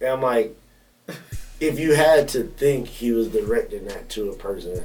And 0.00 0.10
I'm 0.10 0.20
like, 0.20 0.56
if 1.60 1.78
you 1.78 1.94
had 1.94 2.28
to 2.30 2.42
think 2.42 2.88
he 2.88 3.12
was 3.12 3.28
directing 3.28 3.86
that 3.86 4.08
to 4.10 4.30
a 4.30 4.34
person, 4.34 4.84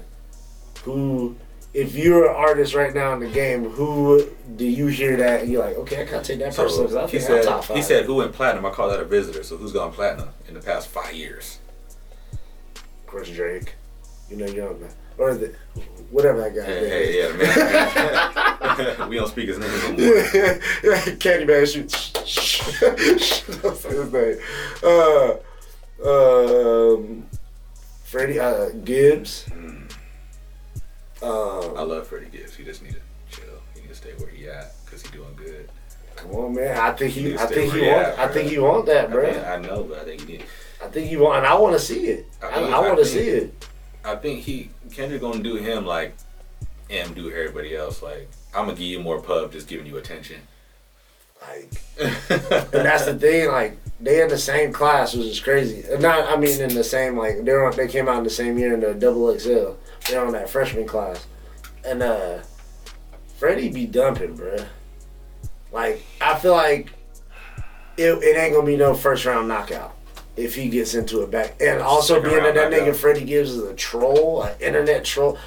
who, 0.83 1.35
if 1.77 1.93
you're 1.95 2.27
an 2.27 2.35
artist 2.35 2.73
right 2.73 2.91
now 2.91 3.13
in 3.13 3.19
the 3.19 3.27
game, 3.29 3.69
who 3.69 4.27
do 4.55 4.65
you 4.65 4.87
hear 4.87 5.15
that 5.17 5.41
and 5.43 5.51
you're 5.51 5.63
like, 5.63 5.77
okay, 5.77 6.01
I 6.01 6.05
gotta 6.05 6.23
take 6.23 6.39
that 6.39 6.55
person 6.55 6.81
because 6.87 6.95
I 6.95 7.05
he 7.05 7.19
think 7.19 7.29
I'm 7.29 7.35
said 7.35 7.43
top 7.45 7.63
five. 7.65 7.77
he 7.77 7.83
said 7.83 8.05
who 8.05 8.15
went 8.15 8.33
platinum. 8.33 8.65
I 8.65 8.71
call 8.71 8.89
that 8.89 8.99
a 8.99 9.05
visitor. 9.05 9.43
So 9.43 9.57
who's 9.57 9.71
gone 9.71 9.91
platinum 9.93 10.29
in 10.47 10.55
the 10.55 10.59
past 10.59 10.87
five 10.87 11.13
years? 11.13 11.59
of 12.33 13.05
course 13.05 13.29
Drake. 13.29 13.75
You 14.27 14.37
know, 14.37 14.47
you 14.47 14.55
don't. 14.55 14.81
Or 15.19 15.35
the, 15.35 15.53
whatever 16.09 16.41
that 16.41 16.55
guy 16.55 16.65
Hey, 16.65 17.19
is. 17.19 17.35
hey, 17.35 17.45
yeah, 17.45 18.95
man. 18.97 19.09
we 19.09 19.15
don't 19.17 19.29
speak 19.29 19.47
his 19.47 19.59
name 19.59 19.69
no 19.69 19.89
more. 19.91 19.97
Candyman 21.21 21.71
shoot. 21.71 21.91
Don't 23.61 23.77
say 23.77 23.89
his 23.89 24.11
name. 24.11 24.39
Uh, 24.83 25.35
um, 26.05 27.25
Freddie 28.03 28.39
uh, 28.39 28.69
Gibbs. 28.83 29.45
Mm. 29.49 29.76
I 31.21 31.25
Um, 31.25 31.89
love 31.89 32.07
Freddie 32.07 32.27
Gibbs. 32.31 32.55
He 32.55 32.63
just 32.63 32.81
need 32.83 32.93
to 32.93 33.01
chill. 33.35 33.45
He 33.75 33.81
need 33.81 33.89
to 33.89 33.95
stay 33.95 34.11
where 34.17 34.29
he 34.29 34.47
at 34.47 34.73
because 34.85 35.01
he 35.01 35.09
doing 35.11 35.33
good. 35.35 35.69
come 36.15 36.31
on, 36.31 36.55
man. 36.55 36.77
I 36.77 36.91
think 36.91 37.13
he. 37.13 37.21
He 37.31 37.37
I 37.37 37.45
think 37.45 37.73
he 37.73 37.81
want. 37.81 37.91
at, 38.07 38.19
I 38.19 38.27
think 38.27 38.49
he 38.49 38.59
want 38.59 38.85
that, 38.87 39.05
I, 39.09 39.11
bro. 39.11 39.29
I 39.29 39.57
know, 39.59 39.83
but 39.83 39.99
I 39.99 40.03
think 40.03 40.21
he 40.21 40.27
need. 40.37 40.43
I 40.83 40.87
think 40.87 41.07
he 41.09 41.17
want, 41.17 41.37
and 41.39 41.47
I 41.47 41.55
want 41.55 41.73
to 41.73 41.79
see 41.79 42.05
it. 42.07 42.25
I 42.41 42.47
I, 42.47 42.53
think- 42.53 42.69
I 42.73 42.77
I 42.77 42.79
want 42.79 42.99
to 42.99 43.05
see 43.05 43.27
it. 43.29 43.65
I 44.05 44.15
think 44.15 44.41
he 44.43 44.69
Kendrick 44.93 45.21
gonna 45.21 45.43
do 45.43 45.55
him 45.55 45.85
like 45.85 46.15
Em 46.89 47.13
do 47.13 47.29
everybody 47.31 47.75
else. 47.75 48.01
Like 48.01 48.29
I'm 48.55 48.65
gonna 48.65 48.77
give 48.77 48.87
you 48.87 48.99
more 48.99 49.19
pub, 49.21 49.51
just 49.51 49.67
giving 49.67 49.85
you 49.87 49.97
attention. 49.97 50.41
Like, 51.41 51.71
and 51.99 52.71
that's 52.71 53.05
the 53.05 53.15
thing. 53.19 53.49
Like, 53.49 53.77
they 53.99 54.21
in 54.21 54.27
the 54.29 54.37
same 54.39 54.73
class, 54.73 55.13
which 55.13 55.27
is 55.27 55.39
crazy. 55.39 55.83
Not, 55.99 56.27
I 56.31 56.35
mean, 56.35 56.59
in 56.59 56.73
the 56.73 56.83
same 56.83 57.15
like 57.17 57.43
they're 57.43 57.63
on. 57.65 57.75
They 57.75 57.87
came 57.87 58.07
out 58.07 58.17
in 58.19 58.23
the 58.23 58.29
same 58.29 58.57
year 58.57 58.73
in 58.73 58.79
the 58.79 58.93
double 58.95 59.37
XL. 59.37 59.71
They're 60.09 60.25
on 60.25 60.33
that 60.33 60.49
freshman 60.49 60.87
class, 60.87 61.25
and 61.85 62.01
uh, 62.01 62.39
Freddie 63.37 63.69
be 63.69 63.85
dumping, 63.85 64.37
bruh. 64.37 64.65
Like, 65.71 66.03
I 66.21 66.37
feel 66.39 66.53
like 66.53 66.91
it, 67.97 68.11
it 68.23 68.37
ain't 68.37 68.53
gonna 68.53 68.65
be 68.65 68.77
no 68.77 68.93
first 68.93 69.25
round 69.25 69.47
knockout 69.47 69.95
if 70.35 70.55
he 70.55 70.69
gets 70.69 70.93
into 70.93 71.23
it 71.23 71.31
back. 71.31 71.55
And 71.59 71.81
also 71.81 72.21
being 72.21 72.43
that 72.43 72.55
that 72.55 72.71
nigga. 72.71 72.95
Freddie 72.95 73.25
Gibbs 73.25 73.51
is 73.51 73.63
a 73.63 73.73
troll, 73.73 74.43
an 74.43 74.55
internet 74.61 75.03
troll. 75.03 75.37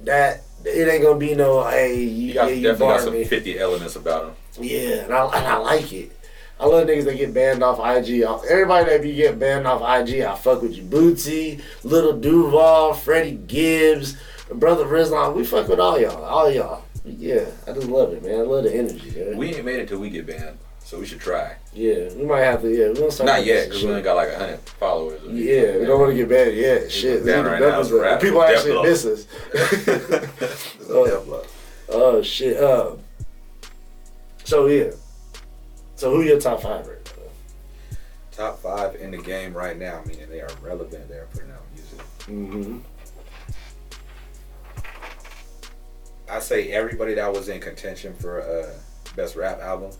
That 0.00 0.42
it 0.64 0.88
ain't 0.88 1.02
gonna 1.02 1.18
be 1.18 1.34
no 1.34 1.68
hey 1.68 2.02
you, 2.02 2.28
He 2.28 2.32
got, 2.32 2.48
yeah, 2.48 2.54
you 2.54 2.62
definitely 2.62 2.94
got 2.94 3.00
some 3.02 3.12
me. 3.12 3.24
50 3.24 3.58
elements 3.58 3.96
about 3.96 4.24
him. 4.24 4.34
Yeah, 4.58 5.04
and 5.04 5.12
I, 5.12 5.24
and 5.26 5.46
I 5.46 5.56
like 5.58 5.92
it. 5.92 6.15
I 6.58 6.64
love 6.66 6.86
niggas 6.88 7.04
that 7.04 7.16
get 7.18 7.34
banned 7.34 7.62
off 7.62 7.78
IG. 7.78 8.22
Everybody 8.48 8.90
that 8.90 9.02
be 9.02 9.12
get 9.14 9.38
banned 9.38 9.66
off 9.66 9.82
IG, 9.82 10.20
I 10.22 10.34
fuck 10.36 10.62
with 10.62 10.74
you. 10.74 10.82
Boosie, 10.84 11.60
Little 11.84 12.14
Duval, 12.18 12.94
Freddie 12.94 13.32
Gibbs, 13.46 14.16
Brother 14.50 14.86
Rizlan. 14.86 15.34
We 15.34 15.44
fuck 15.44 15.68
with 15.68 15.80
all 15.80 16.00
y'all. 16.00 16.24
All 16.24 16.50
y'all. 16.50 16.82
Yeah, 17.04 17.44
I 17.68 17.72
just 17.72 17.88
love 17.88 18.12
it, 18.14 18.22
man. 18.24 18.34
I 18.40 18.42
love 18.42 18.64
the 18.64 18.74
energy. 18.74 19.12
Man. 19.16 19.36
We 19.36 19.54
ain't 19.54 19.64
made 19.66 19.80
it 19.80 19.88
till 19.88 19.98
we 20.00 20.08
get 20.10 20.26
banned, 20.26 20.56
so 20.82 20.98
we 20.98 21.04
should 21.06 21.20
try. 21.20 21.56
yeah, 21.72 22.08
we 22.14 22.24
might 22.24 22.40
have 22.40 22.62
to. 22.62 22.68
Yeah, 22.68 22.88
we 22.88 22.94
gonna 22.94 23.10
start. 23.12 23.26
Not 23.26 23.44
yet, 23.44 23.66
because 23.68 23.84
we 23.84 23.90
only 23.90 24.02
got 24.02 24.16
like 24.16 24.30
100 24.30 24.58
followers. 24.60 25.20
Yeah, 25.26 25.76
we 25.78 25.84
don't 25.84 26.00
want 26.00 26.10
to 26.12 26.16
get 26.16 26.28
banned 26.28 26.56
yet. 26.56 26.90
Shit, 26.90 27.24
Down 27.26 27.44
right 27.44 27.60
now 27.60 27.78
is 27.80 27.90
the- 27.90 28.00
rap. 28.00 28.20
people 28.20 28.42
actually 28.42 28.72
blow. 28.72 28.82
miss 28.82 29.04
us. 29.04 29.26
Oh. 30.88 31.44
Oh 31.90 32.22
shit. 32.22 32.62
Um, 32.62 32.98
so 34.44 34.66
yeah. 34.66 34.90
So 35.96 36.10
who 36.10 36.22
your 36.22 36.38
top 36.38 36.62
five 36.62 36.86
right 36.86 36.98
now? 37.04 37.22
Top 38.30 38.58
five 38.58 38.96
in 38.96 39.10
the 39.10 39.18
game 39.18 39.54
right 39.54 39.78
now, 39.78 40.02
meaning 40.06 40.28
they 40.28 40.42
are 40.42 40.50
relevant. 40.62 41.08
They 41.08 41.16
are 41.16 41.26
putting 41.32 41.50
out 41.50 41.62
music. 41.74 42.00
Mm-hmm. 42.26 42.78
I 46.28 46.40
say 46.40 46.70
everybody 46.72 47.14
that 47.14 47.32
was 47.32 47.48
in 47.48 47.60
contention 47.60 48.12
for 48.14 48.42
uh, 48.42 48.74
best 49.14 49.36
rap 49.36 49.60
album, 49.60 49.92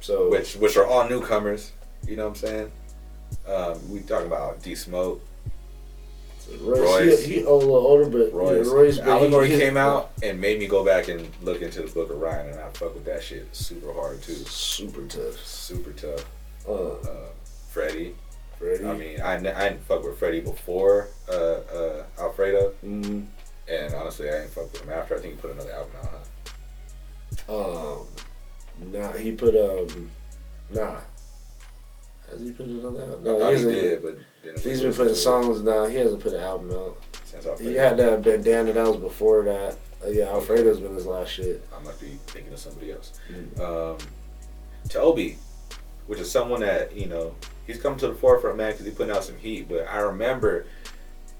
So 0.00 0.30
which 0.30 0.54
which 0.54 0.76
are 0.76 0.86
all 0.86 1.08
newcomers. 1.08 1.72
You 2.06 2.16
know 2.16 2.28
what 2.28 2.42
I'm 2.42 2.46
saying? 2.48 2.72
Um, 3.48 3.90
we 3.90 4.00
talking 4.00 4.26
about 4.26 4.62
D 4.62 4.74
Smoke, 4.74 5.20
Royce. 6.60 7.24
He, 7.24 7.34
he 7.34 7.40
a 7.42 7.50
little 7.50 7.74
older, 7.76 8.08
but 8.08 8.32
Royce. 8.32 8.66
yeah, 8.66 8.72
Royce. 8.72 8.98
but 8.98 9.08
Allegory 9.08 9.48
he- 9.48 9.54
he- 9.54 9.60
came 9.60 9.76
out 9.76 10.10
and 10.22 10.40
made 10.40 10.58
me 10.58 10.66
go 10.66 10.84
back 10.84 11.08
and 11.08 11.28
look 11.42 11.62
into 11.62 11.82
the 11.82 11.88
Book 11.92 12.10
of 12.10 12.20
Ryan, 12.20 12.50
and 12.50 12.60
I 12.60 12.68
fuck 12.70 12.94
with 12.94 13.04
that 13.06 13.22
shit 13.22 13.48
super 13.54 13.92
hard 13.92 14.22
too. 14.22 14.34
Super 14.34 15.06
tough. 15.06 15.44
Super 15.44 15.92
tough. 15.92 16.24
Uh, 16.68 16.72
Uh, 16.92 17.26
Freddie. 17.70 18.14
Freddie. 18.58 18.86
I 18.86 18.92
mean, 18.96 19.20
I, 19.20 19.34
I 19.34 19.68
didn't 19.70 19.84
fuck 19.84 20.04
with 20.04 20.18
Freddie 20.18 20.40
before 20.40 21.08
uh, 21.28 21.32
uh, 21.32 22.02
Alfredo, 22.20 22.74
mm, 22.84 23.24
and 23.68 23.94
honestly, 23.94 24.28
I 24.28 24.32
didn't 24.32 24.50
fuck 24.50 24.70
with 24.72 24.82
him 24.82 24.90
after. 24.92 25.16
I 25.16 25.20
think 25.20 25.34
he 25.34 25.40
put 25.40 25.50
another 25.52 25.72
album 25.72 25.92
out. 26.02 26.28
Huh? 27.48 27.96
um, 27.98 28.06
nah, 28.92 29.12
he 29.12 29.32
put 29.32 29.54
um, 29.56 30.10
nah. 30.70 30.96
Has 32.32 32.40
he 32.40 32.50
put 32.52 32.66
it 32.68 32.84
on 32.84 32.94
that? 32.94 33.04
I 33.04 33.22
No, 33.22 33.38
thought 33.38 33.52
he 33.54 33.58
he 33.58 33.64
did, 33.64 34.02
but 34.02 34.18
didn't 34.42 34.60
He's 34.60 34.80
been 34.82 34.92
putting 34.94 35.14
songs 35.14 35.62
now. 35.62 35.86
He 35.86 35.96
hasn't 35.96 36.22
put 36.22 36.32
an 36.32 36.40
album 36.42 36.70
out. 36.72 36.96
since 37.24 37.60
He 37.60 37.74
had 37.74 37.96
that 37.98 38.22
bandana 38.22 38.72
that 38.72 38.86
was 38.86 38.96
before 38.96 39.44
that. 39.44 39.76
Uh, 40.04 40.08
yeah, 40.08 40.24
Alfredo's 40.24 40.80
been 40.80 40.94
his 40.94 41.06
last 41.06 41.30
shit. 41.30 41.62
I 41.74 41.82
might 41.84 41.98
be 42.00 42.18
thinking 42.26 42.52
of 42.52 42.58
somebody 42.58 42.90
else. 42.92 43.12
Mm. 43.30 43.60
Um, 43.60 43.98
Tobe, 44.88 45.34
which 46.08 46.18
is 46.18 46.30
someone 46.30 46.60
that 46.60 46.94
you 46.96 47.06
know 47.06 47.34
he's 47.66 47.80
come 47.80 47.96
to 47.98 48.08
the 48.08 48.14
forefront, 48.14 48.56
man, 48.56 48.72
because 48.72 48.84
he's 48.86 48.94
putting 48.94 49.14
out 49.14 49.22
some 49.24 49.36
heat. 49.38 49.68
But 49.68 49.86
I 49.88 49.98
remember 50.00 50.66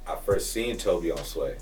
I 0.07 0.15
first 0.17 0.53
seen 0.53 0.77
Tobe 0.77 1.07
on 1.11 1.25
Sway, 1.25 1.57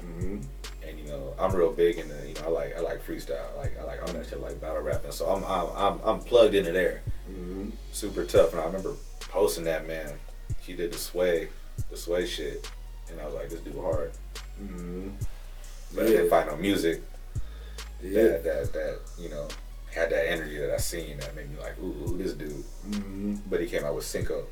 Mm-hmm. 0.00 0.38
and 0.86 0.98
you 0.98 1.06
know 1.06 1.34
I'm 1.40 1.52
real 1.52 1.72
big 1.72 1.98
into 1.98 2.14
you 2.28 2.34
know 2.34 2.42
I 2.46 2.48
like 2.50 2.76
I 2.76 2.80
like 2.80 3.04
freestyle, 3.04 3.56
like 3.56 3.76
I 3.80 3.82
like 3.82 4.00
all 4.00 4.12
that 4.12 4.28
shit, 4.28 4.40
like 4.40 4.60
battle 4.60 4.80
rapping. 4.82 5.10
So 5.10 5.26
I'm 5.26 5.42
I'm 5.44 5.68
I'm, 5.76 6.00
I'm 6.04 6.20
plugged 6.20 6.54
into 6.54 6.70
there, 6.70 7.02
Mm-hmm. 7.28 7.67
Super 7.98 8.24
tough. 8.24 8.52
And 8.52 8.60
I 8.60 8.64
remember 8.64 8.94
posting 9.20 9.64
that 9.64 9.86
man. 9.86 10.12
He 10.60 10.74
did 10.74 10.92
the 10.92 10.98
Sway, 10.98 11.48
the 11.90 11.96
Sway 11.96 12.26
shit, 12.26 12.70
and 13.10 13.20
I 13.20 13.24
was 13.24 13.34
like, 13.34 13.48
this 13.50 13.60
dude 13.60 13.76
hard. 13.76 14.12
Mm-hmm. 14.62 15.08
But 15.94 16.04
I 16.04 16.08
didn't 16.08 16.30
find 16.30 16.48
no 16.48 16.56
music 16.56 17.02
Yeah. 18.02 18.22
that 18.22 18.44
that 18.44 18.72
that 18.72 18.98
you 19.18 19.30
know 19.30 19.48
had 19.94 20.10
that 20.10 20.30
energy 20.30 20.58
that 20.58 20.70
I 20.70 20.76
seen 20.76 21.18
that 21.18 21.34
made 21.34 21.50
me 21.50 21.56
like, 21.60 21.78
ooh, 21.80 21.94
ooh 22.08 22.18
this 22.18 22.34
dude. 22.34 22.64
Mm-hmm. 22.90 23.36
But 23.48 23.60
he 23.60 23.66
came 23.66 23.84
out 23.84 23.94
with 23.94 24.04
Cinco. 24.04 24.44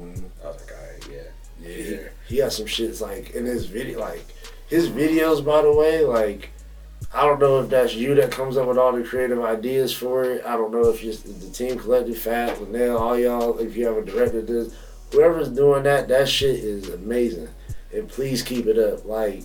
Mm-hmm. 0.00 0.24
I 0.44 0.46
was 0.48 0.60
like, 0.60 0.72
all 0.76 0.84
right, 0.92 1.08
yeah. 1.10 1.22
Yeah, 1.60 1.68
he, 1.76 1.94
Yeah. 1.94 2.08
he 2.28 2.36
has 2.38 2.56
some 2.56 2.66
shits 2.66 3.00
like 3.00 3.30
in 3.30 3.44
his 3.44 3.66
video, 3.66 4.00
like 4.00 4.24
his 4.68 4.88
videos. 4.88 5.44
By 5.44 5.62
the 5.62 5.72
way, 5.72 6.04
like 6.04 6.50
I 7.14 7.22
don't 7.26 7.38
know 7.38 7.60
if 7.60 7.70
that's 7.70 7.94
you 7.94 8.14
that 8.16 8.32
comes 8.32 8.56
up 8.56 8.66
with 8.66 8.76
all 8.76 8.92
the 8.92 9.04
creative 9.04 9.40
ideas 9.42 9.92
for 9.92 10.24
it. 10.24 10.44
I 10.44 10.56
don't 10.56 10.72
know 10.72 10.88
if 10.90 11.00
just 11.00 11.24
the 11.40 11.50
team 11.50 11.78
collective, 11.78 12.18
Fat, 12.18 12.56
LaNell, 12.58 12.98
all 13.00 13.18
y'all. 13.18 13.58
If 13.58 13.76
you 13.76 13.86
have 13.86 13.96
a 13.96 14.04
director, 14.04 14.42
this 14.42 14.74
whoever's 15.12 15.48
doing 15.48 15.84
that, 15.84 16.08
that 16.08 16.28
shit 16.28 16.56
is 16.56 16.88
amazing. 16.88 17.48
And 17.94 18.08
please 18.08 18.42
keep 18.42 18.66
it 18.66 18.78
up. 18.78 19.04
Like 19.04 19.44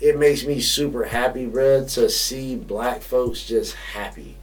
it 0.00 0.18
makes 0.18 0.44
me 0.44 0.60
super 0.60 1.04
happy, 1.04 1.46
bruh, 1.46 1.90
to 1.94 2.10
see 2.10 2.56
black 2.56 3.00
folks 3.00 3.46
just 3.46 3.74
happy. 3.74 4.36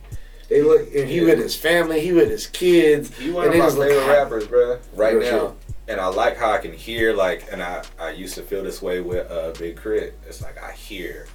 They 0.48 0.62
look, 0.62 0.82
and 0.96 1.10
he 1.10 1.20
Yeah. 1.20 1.26
with 1.28 1.40
his 1.40 1.56
family, 1.56 2.00
he 2.02 2.14
with 2.14 2.30
his 2.30 2.48
kids. 2.48 3.18
He 3.18 3.32
one 3.32 3.48
of 3.48 3.56
my 3.56 3.70
favorite 3.70 4.08
rappers, 4.08 4.48
bruh, 4.48 4.80
right 4.96 5.16
Real 5.16 5.32
now. 5.32 5.56
And 5.90 6.00
I 6.00 6.08
like 6.08 6.38
how 6.38 6.52
I 6.52 6.58
can 6.60 6.72
hear 6.72 7.14
like, 7.14 7.52
and 7.52 7.62
I 7.62 7.84
I 8.00 8.12
used 8.12 8.36
to 8.36 8.44
feel 8.44 8.64
this 8.64 8.82
way 8.82 9.02
with 9.02 9.30
uh, 9.30 9.52
Big 9.60 9.76
Crit. 9.76 10.18
It's 10.26 10.42
like 10.42 10.58
I 10.62 10.72
hear 10.72 11.28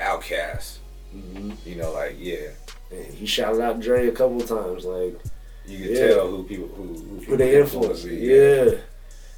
Outkast. 0.00 0.78
Mhm. 1.14 1.54
You 1.66 1.76
know, 1.76 1.92
like 1.92 2.16
yeah, 2.18 2.48
And 2.90 3.04
he 3.14 3.26
shouted 3.26 3.60
out 3.60 3.80
Dre 3.80 4.08
a 4.08 4.12
couple 4.12 4.40
times, 4.40 4.84
like. 4.84 5.18
You 5.66 5.78
can 5.86 5.94
Yeah. 5.94 6.06
tell 6.14 6.28
who 6.28 6.42
people 6.44 6.68
who 6.68 6.82
who, 6.94 7.20
who 7.26 7.36
they 7.36 7.56
influence. 7.60 8.04
you. 8.04 8.12
Yeah. 8.12 8.74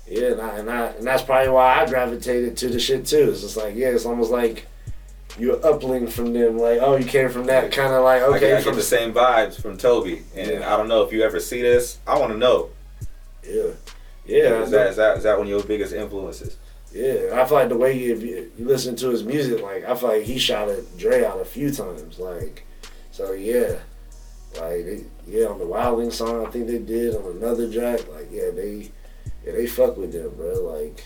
Yeah, 0.09 0.33
and, 0.33 0.40
I, 0.40 0.59
and, 0.59 0.70
I, 0.70 0.87
and 0.88 1.07
that's 1.07 1.22
probably 1.22 1.48
why 1.51 1.81
I 1.81 1.87
gravitated 1.87 2.57
to 2.59 2.68
the 2.68 2.81
shit 2.81 3.07
too. 3.07 3.31
It's 3.31 3.40
just 3.42 3.57
like, 3.57 3.75
yeah, 3.77 3.88
it's 3.88 4.05
almost 4.05 4.31
like 4.31 4.66
you're 5.38 5.57
uplink 5.59 6.11
from 6.11 6.33
them. 6.33 6.59
Like, 6.59 6.79
oh, 6.83 6.96
you 6.96 7.05
came 7.05 7.29
from 7.31 7.46
that 7.46 7.70
kind 7.72 7.92
of 7.94 8.03
like, 8.03 8.20
I 8.22 8.27
okay, 8.27 8.53
I 8.53 8.57
get 8.57 8.64
from 8.64 8.77
the 8.77 8.83
same 8.83 9.12
vibes 9.14 9.61
from 9.61 9.77
Tobe, 9.79 10.18
and 10.37 10.51
Yeah. 10.51 10.72
I 10.75 10.77
don't 10.77 10.88
know 10.88 11.03
if 11.03 11.12
you 11.12 11.22
ever 11.22 11.38
see 11.40 11.62
this. 11.62 11.98
I 12.07 12.18
want 12.18 12.33
to 12.33 12.38
know. 12.38 12.70
yeah, 13.44 13.70
yeah. 14.27 14.62
is 14.62 14.70
that 14.70 14.88
is 14.90 14.96
that 14.96 15.16
is 15.18 15.22
that 15.25 15.38
one 15.38 15.46
of 15.46 15.51
your 15.51 15.62
biggest 15.62 15.92
influences? 15.94 16.57
Yeah, 16.92 17.40
I 17.40 17.46
feel 17.46 17.59
like 17.59 17.70
the 17.70 17.76
way 17.76 17.98
you, 17.98 18.16
you, 18.59 18.66
listen 18.66 18.94
to 18.96 19.09
his 19.09 19.24
music, 19.24 19.62
like 19.62 19.85
I 19.85 19.94
feel 19.94 20.11
like 20.11 20.24
he 20.24 20.38
shot 20.38 20.68
at 20.68 20.98
Dre 20.98 21.24
out 21.24 21.40
a 21.40 21.44
few 21.44 21.70
times. 21.70 22.18
Like, 22.18 22.66
so 23.11 23.33
yeah, 23.33 23.78
like 24.61 24.85
they, 24.85 25.05
yeah, 25.26 25.46
on 25.46 25.59
the 25.59 25.66
Wilding 25.66 26.11
song, 26.11 26.46
I 26.46 26.50
think 26.50 26.66
they 26.66 26.78
did 26.78 27.16
on 27.16 27.38
another 27.38 27.72
track. 27.72 28.07
Like, 28.12 28.28
yeah, 28.31 28.50
they 28.55 28.90
yeah 29.44 29.52
they 29.52 29.66
fuck 29.66 29.96
with 29.96 30.12
them, 30.12 30.35
bro. 30.37 30.78
Like, 30.78 31.02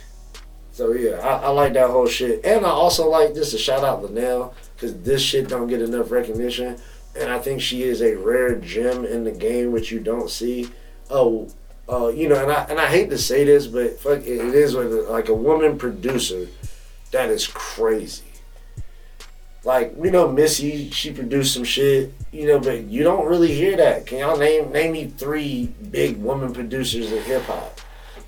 so 0.73 0.93
yeah, 0.93 1.19
I, 1.19 1.45
I 1.45 1.49
like 1.51 1.75
that 1.75 1.91
whole 1.91 2.09
shit, 2.09 2.45
and 2.45 2.67
I 2.67 2.71
also 2.71 3.09
like 3.09 3.35
just 3.35 3.53
to 3.53 3.59
shout 3.59 3.85
out 3.85 4.03
LaNell 4.03 4.55
because 4.75 5.01
this 5.03 5.23
shit 5.23 5.49
don't 5.49 5.69
get 5.69 5.83
enough 5.83 6.11
recognition, 6.11 6.79
and 7.15 7.31
I 7.31 7.39
think 7.39 7.61
she 7.63 7.85
is 7.85 8.03
a 8.03 8.17
rare 8.17 8.57
gem 8.57 9.05
in 9.05 9.23
the 9.23 9.31
game 9.31 9.71
which 9.71 9.93
you 9.93 10.01
don't 10.01 10.31
see. 10.31 10.69
Oh, 11.11 11.49
uh, 11.89 12.09
you 12.09 12.29
know, 12.29 12.43
and 12.43 12.51
I 12.51 12.65
and 12.65 12.81
I 12.81 12.87
hate 12.87 13.11
to 13.11 13.19
say 13.19 13.45
this, 13.45 13.67
but 13.67 14.01
fuck, 14.01 14.19
it, 14.19 14.27
it 14.27 14.55
is 14.55 14.75
like 14.75 15.29
a 15.29 15.35
woman 15.35 15.79
producer. 15.79 16.49
That 17.13 17.31
is 17.31 17.47
crazy. 17.47 18.25
Like 19.65 19.95
we 19.97 20.11
know 20.11 20.31
Missy, 20.31 20.91
she 20.91 21.13
produced 21.13 21.55
some 21.55 21.65
shit, 21.65 22.13
you 22.33 22.47
know, 22.47 22.61
but 22.61 22.85
you 22.85 23.03
don't 23.03 23.27
really 23.27 23.53
hear 23.53 23.77
that. 23.77 24.07
Can 24.07 24.19
y'all 24.19 24.37
name 24.37 24.71
name 24.73 24.93
me 24.93 25.07
three 25.07 25.67
big 25.91 26.19
woman 26.19 26.53
producers 26.53 27.11
of 27.13 27.23
hip 27.25 27.43
hop? 27.43 27.81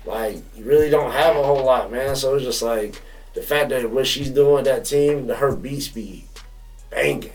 Like 0.05 0.37
you 0.55 0.65
really 0.65 0.89
don't 0.89 1.11
have 1.11 1.35
a 1.35 1.43
whole 1.43 1.63
lot, 1.63 1.91
man. 1.91 2.15
So 2.15 2.35
it's 2.35 2.43
just 2.43 2.61
like 2.61 3.01
the 3.33 3.41
fact 3.41 3.69
that 3.69 3.89
what 3.89 4.07
she's 4.07 4.29
doing, 4.29 4.63
that 4.65 4.85
team, 4.85 5.29
her 5.29 5.55
beats 5.55 5.87
be 5.87 6.25
banging. 6.89 7.31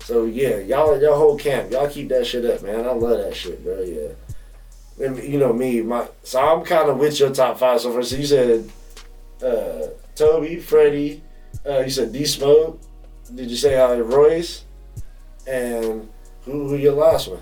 So 0.00 0.24
yeah, 0.24 0.58
y'all 0.58 1.00
y'all 1.00 1.16
whole 1.16 1.38
camp, 1.38 1.70
y'all 1.70 1.88
keep 1.88 2.08
that 2.08 2.26
shit 2.26 2.44
up, 2.44 2.62
man. 2.62 2.86
I 2.86 2.92
love 2.92 3.18
that 3.18 3.36
shit, 3.36 3.62
bro. 3.64 3.80
Yeah. 3.82 4.08
And, 5.02 5.18
you 5.22 5.38
know 5.38 5.52
me, 5.52 5.80
my 5.82 6.06
so 6.22 6.40
I'm 6.40 6.64
kind 6.64 6.88
of 6.88 6.96
with 6.98 7.18
your 7.18 7.30
top 7.30 7.58
five 7.58 7.80
so 7.80 7.92
far. 7.92 8.02
So 8.04 8.16
you 8.16 8.26
said 8.26 8.70
uh, 9.44 9.88
Tobe, 10.14 10.60
Freddie, 10.60 11.22
uh, 11.66 11.80
you 11.80 11.90
said 11.90 12.12
D 12.12 12.24
Smoke. 12.24 12.80
Did 13.34 13.50
you 13.50 13.56
say 13.56 13.74
uh, 13.80 13.96
Royce? 13.96 14.64
And 15.48 16.08
who 16.44 16.68
who 16.68 16.76
your 16.76 16.92
last 16.92 17.28
one? 17.28 17.40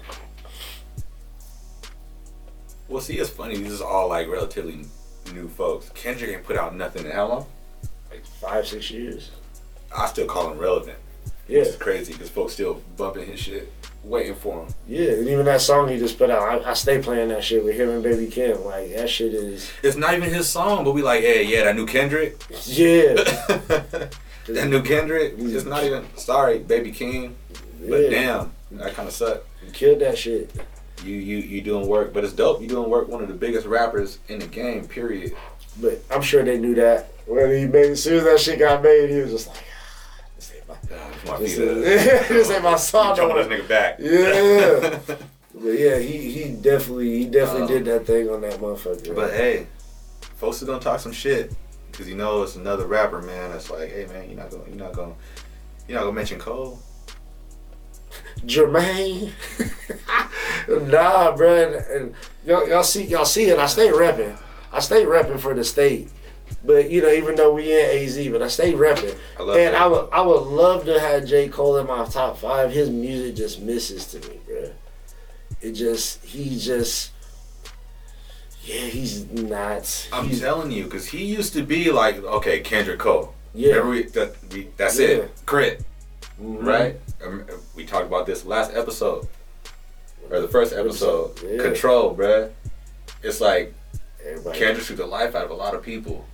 Well, 2.89 3.03
see, 3.03 3.19
it's 3.19 3.31
funny. 3.31 3.57
These 3.57 3.73
is 3.73 3.81
all 3.83 4.09
like 4.09 4.27
relatively 4.29 4.85
new 5.35 5.49
folks. 5.49 5.91
Kendrick 5.91 6.31
ain't 6.31 6.45
put 6.45 6.57
out 6.57 6.75
nothing 6.75 7.05
in 7.05 7.13
how 7.13 7.29
long? 7.29 7.47
Like 8.11 8.25
five 8.25 8.67
six 8.67 8.91
years. 8.91 9.31
I 9.97 10.07
still 10.07 10.27
call 10.27 10.51
him 10.51 10.59
relevant. 10.59 10.99
Yeah, 11.47 11.63
It's 11.63 11.77
crazy 11.77 12.13
because 12.13 12.31
folks 12.31 12.53
still 12.55 12.81
bumping 12.97 13.27
his 13.27 13.41
shit, 13.41 13.73
waiting 14.03 14.35
for 14.35 14.65
him. 14.65 14.75
yeah. 14.89 15.13
And 15.13 15.29
even 15.29 15.45
that 15.47 15.61
song 15.61 15.89
he 15.89 15.99
just 15.99 16.19
put 16.19 16.31
out, 16.31 16.65
I, 16.67 16.71
I 16.71 16.75
stay 16.75 17.01
playing 17.01 17.29
that 17.29 17.45
shit 17.45 17.65
with 17.65 17.77
him 17.77 17.91
and 17.91 18.03
Baby 18.03 18.27
Keem. 18.27 18.65
Like 18.65 18.95
that 18.95 19.09
shit 19.11 19.35
is 19.35 19.71
It's 19.83 19.97
not 19.97 20.15
even 20.15 20.31
his 20.33 20.49
song, 20.49 20.85
but 20.85 20.93
we 20.93 21.03
like, 21.03 21.21
hey, 21.21 21.45
yeah, 21.45 21.65
that 21.65 21.77
new 21.77 21.87
Kendrick. 21.87 22.41
yeah. 22.65 23.15
that 24.49 24.69
new 24.69 24.83
Kendrick. 24.83 25.35
It's 25.39 25.65
not 25.65 25.85
even. 25.85 26.07
Sorry, 26.17 26.59
Baby 26.59 26.93
Keem. 26.93 27.35
But 27.89 28.03
yeah. 28.03 28.11
damn, 28.11 28.53
that 28.73 28.95
kind 28.95 29.09
of 29.09 29.15
sucked. 29.15 29.47
You 29.65 29.73
killed 29.73 30.01
that 30.01 30.19
shit. 30.19 30.51
You 31.05 31.15
you 31.15 31.39
you 31.39 31.61
doing 31.63 31.87
work, 31.89 32.13
but 32.13 32.25
it's 32.25 32.33
dope. 32.35 32.61
You 32.61 32.69
doing 32.69 32.91
work. 32.91 33.09
One 33.09 33.23
of 33.23 33.29
the 33.29 33.35
biggest 33.35 33.67
rappers 33.67 34.19
in 34.29 34.39
the 34.39 34.47
game. 34.47 34.87
Period. 34.87 35.35
But 35.81 36.03
I'm 36.11 36.21
sure 36.21 36.43
they 36.45 36.59
knew 36.59 36.75
that 36.75 37.13
when 37.27 37.51
he 37.57 37.67
made. 37.67 37.93
As 37.93 38.03
soon 38.03 38.19
as 38.19 38.25
that 38.25 38.41
shit 38.41 38.59
got 38.59 38.83
made, 38.83 39.09
he 39.09 39.17
was 39.21 39.31
just 39.31 39.49
like, 39.49 39.65
this 40.91 41.01
ain't 41.01 41.27
my, 41.27 41.33
Uh, 41.33 41.39
this, 41.39 41.59
is, 41.59 42.29
this 42.29 42.51
ain't 42.51 42.63
my 42.63 42.77
song. 42.77 43.17
Jumping 43.17 43.37
this 43.37 43.47
nigga 43.47 43.69
back. 43.69 43.97
Yeah. 43.99 45.17
But 45.53 45.79
yeah, 45.79 45.99
he 45.99 46.31
he 46.31 46.53
definitely 46.53 47.19
he 47.19 47.25
definitely 47.27 47.63
Um, 47.63 47.69
did 47.69 47.85
that 47.87 48.07
thing 48.07 48.31
on 48.31 48.41
that 48.43 48.55
motherfucker. 48.55 49.15
But 49.15 49.33
hey, 49.33 49.67
folks 50.37 50.63
are 50.63 50.67
gonna 50.67 50.81
talk 50.81 51.01
some 51.01 51.13
shit 51.13 51.53
because 51.91 52.09
you 52.09 52.15
know 52.15 52.43
it's 52.43 52.57
another 52.57 52.87
rapper, 52.87 53.21
man. 53.21 53.51
That's 53.51 53.71
like, 53.71 53.91
hey, 53.91 54.07
man, 54.07 54.29
you're 54.29 54.39
not 54.39 54.51
gonna, 54.51 54.65
you're 54.69 54.77
not 54.77 54.93
gonna, 54.93 55.15
you're 55.87 55.99
not 55.99 56.05
gonna 56.05 56.15
mention 56.15 56.39
Cole. 56.39 56.79
Jermaine, 58.47 59.33
nah, 60.91 61.37
bro. 61.37 61.67
And, 61.67 61.75
and 61.75 62.15
y'all, 62.47 62.67
y'all 62.69 62.83
see 62.83 63.05
y'all 63.05 63.25
see 63.25 63.45
it. 63.45 63.59
I 63.59 63.67
stay 63.67 63.89
repping. 63.89 64.37
I 64.73 64.81
stay 64.81 65.05
repping 65.05 65.39
for 65.41 65.53
the 65.53 65.65
state. 65.65 66.11
But 66.65 66.91
you 66.91 67.01
know, 67.01 67.11
even 67.11 67.37
though 67.37 67.55
we 67.55 67.73
in 67.73 68.05
AZ, 68.05 68.29
but 68.29 68.43
I 68.43 68.49
stay 68.49 68.73
repping. 68.75 69.17
I 69.39 69.43
love 69.43 69.57
And 69.57 69.75
that. 69.75 69.81
I 69.81 69.87
would 69.87 70.09
I 70.13 70.21
would 70.21 70.43
love 70.43 70.85
to 70.85 71.01
have 71.01 71.25
J 71.25 71.49
Cole 71.49 71.79
in 71.79 71.87
my 71.87 72.05
top 72.05 72.37
five. 72.39 72.71
His 72.73 72.91
music 72.91 73.35
just 73.37 73.61
misses 73.61 74.07
to 74.09 74.19
me, 74.29 74.41
bro. 74.47 74.71
It 75.63 75.73
just 75.73 76.23
he 76.25 76.59
just 76.59 77.13
yeah 78.63 78.81
he's 78.83 79.31
not. 79.31 80.09
I'm 80.13 80.27
he's, 80.29 80.41
telling 80.41 80.71
you, 80.71 80.85
because 80.85 81.07
he 81.09 81.25
used 81.25 81.55
to 81.55 81.63
be 81.63 81.91
like, 81.91 82.23
okay, 82.23 82.61
Kendrick 82.61 82.99
Cole. 82.99 83.35
yeah 83.55 83.71
Remember 83.77 83.91
we, 83.91 84.03
that, 84.05 84.35
we, 84.53 84.69
that's 84.77 84.99
Yeah. 84.99 85.07
it. 85.09 85.31
K.R.I.T., 85.47 85.83
mhm. 86.43 86.63
right? 86.65 87.01
Um, 87.25 87.45
we 87.75 87.85
talked 87.87 88.07
about 88.07 88.27
this 88.27 88.45
last 88.45 88.73
episode 88.75 89.27
or 90.31 90.41
the 90.41 90.49
first 90.49 90.73
episode. 90.75 91.31
Episode, 91.33 91.51
yeah. 91.57 91.63
Control, 91.63 92.15
bruh. 92.15 92.51
It's 93.23 93.41
like 93.41 93.75
Everybody 94.25 94.59
Kendrick 94.59 94.87
took 94.87 94.97
the 94.99 95.07
life 95.07 95.35
out 95.35 95.45
of 95.47 95.51
a 95.51 95.55
lot 95.55 95.75
of 95.75 95.83
people. 95.83 96.27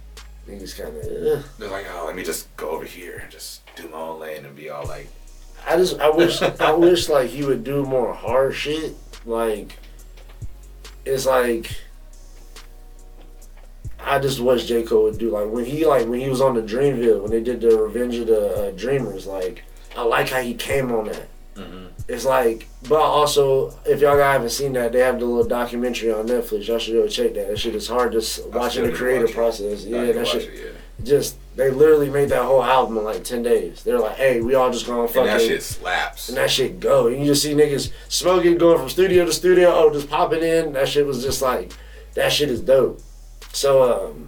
Niggas 0.48 0.76
kind 0.80 0.96
of. 0.96 1.59
They're 1.59 1.70
like, 1.70 1.87
oh, 1.92 2.06
let 2.06 2.16
me 2.16 2.22
just 2.22 2.54
go 2.56 2.70
over 2.70 2.85
here 2.85 3.18
and 3.18 3.30
just 3.30 3.62
do 3.76 3.88
my 3.88 3.98
own 3.98 4.20
lane 4.20 4.44
and 4.44 4.54
be 4.56 4.70
all 4.70 4.87
like, 4.87 5.09
I 5.66 5.76
just 5.76 5.98
I 5.98 6.09
wish 6.11 6.40
I 6.42 6.72
wish 6.72 7.09
like 7.09 7.30
he 7.30 7.44
would 7.44 7.64
do 7.64 7.85
more 7.85 8.14
hard 8.14 8.54
shit. 8.54 8.94
Like 9.24 9.78
it's 11.04 11.26
like 11.26 11.76
I 13.98 14.20
just 14.20 14.38
wish 14.38 14.66
J 14.66 14.85
Cole 14.85 15.04
would 15.04 15.18
do 15.18 15.30
like 15.30 15.50
when 15.50 15.64
he 15.64 15.85
like 15.85 16.06
when 16.06 16.20
he 16.20 16.28
was 16.28 16.40
on 16.40 16.54
the 16.54 16.62
Dreamville 16.62 17.22
when 17.22 17.30
they 17.30 17.42
did 17.42 17.61
the 17.61 17.76
Revenge 17.76 18.14
of 18.16 18.28
the 18.28 18.68
uh, 18.68 18.70
Dreamers. 18.72 19.26
Like 19.26 19.64
I 19.96 20.02
like 20.02 20.28
how 20.28 20.40
he 20.40 20.54
came 20.54 20.92
on 20.92 21.06
that. 21.06 21.28
mm-hmm. 21.56 21.87
It's 22.08 22.24
like, 22.24 22.68
but 22.88 23.00
also 23.00 23.76
if 23.84 24.00
y'all 24.00 24.16
guys 24.16 24.34
haven't 24.34 24.50
seen 24.50 24.72
that, 24.74 24.92
they 24.92 25.00
have 25.00 25.18
the 25.18 25.26
little 25.26 25.48
documentary 25.48 26.12
on 26.12 26.28
Netflix. 26.28 26.68
Y'all 26.68 26.78
should 26.78 26.94
go 26.94 27.08
check 27.08 27.34
that. 27.34 27.48
That 27.48 27.58
shit 27.58 27.74
is 27.74 27.88
hard 27.88 28.12
just 28.12 28.46
watching 28.48 28.84
the 28.84 28.92
creative 28.92 29.32
process. 29.32 29.84
Yeah, 29.84 30.12
that 30.12 30.26
shit. 30.26 30.74
Just 31.02 31.36
they 31.56 31.70
literally 31.70 32.08
made 32.08 32.28
that 32.28 32.44
whole 32.44 32.62
album 32.62 32.98
in 32.98 33.04
like 33.04 33.24
ten 33.24 33.42
days. 33.42 33.82
They're 33.82 33.98
like, 33.98 34.16
hey, 34.16 34.40
we 34.40 34.54
all 34.54 34.70
just 34.70 34.86
gonna 34.86 35.08
fucking 35.08 35.22
And 35.22 35.40
that 35.40 35.40
shit 35.40 35.62
slaps. 35.62 36.28
and 36.28 36.38
that 36.38 36.50
shit 36.50 36.78
go. 36.80 37.08
And 37.08 37.18
you 37.18 37.26
just 37.26 37.42
see 37.42 37.54
niggas 37.54 37.92
smoking, 38.08 38.56
going 38.56 38.78
from 38.78 38.88
studio 38.88 39.24
to 39.24 39.32
studio, 39.32 39.72
oh, 39.74 39.92
just 39.92 40.08
popping 40.08 40.42
in. 40.42 40.72
That 40.74 40.88
shit 40.88 41.06
was 41.06 41.22
just 41.22 41.42
like, 41.42 41.72
that 42.14 42.32
shit 42.32 42.50
is 42.50 42.60
dope. 42.60 43.00
So, 43.52 44.10
um, 44.10 44.26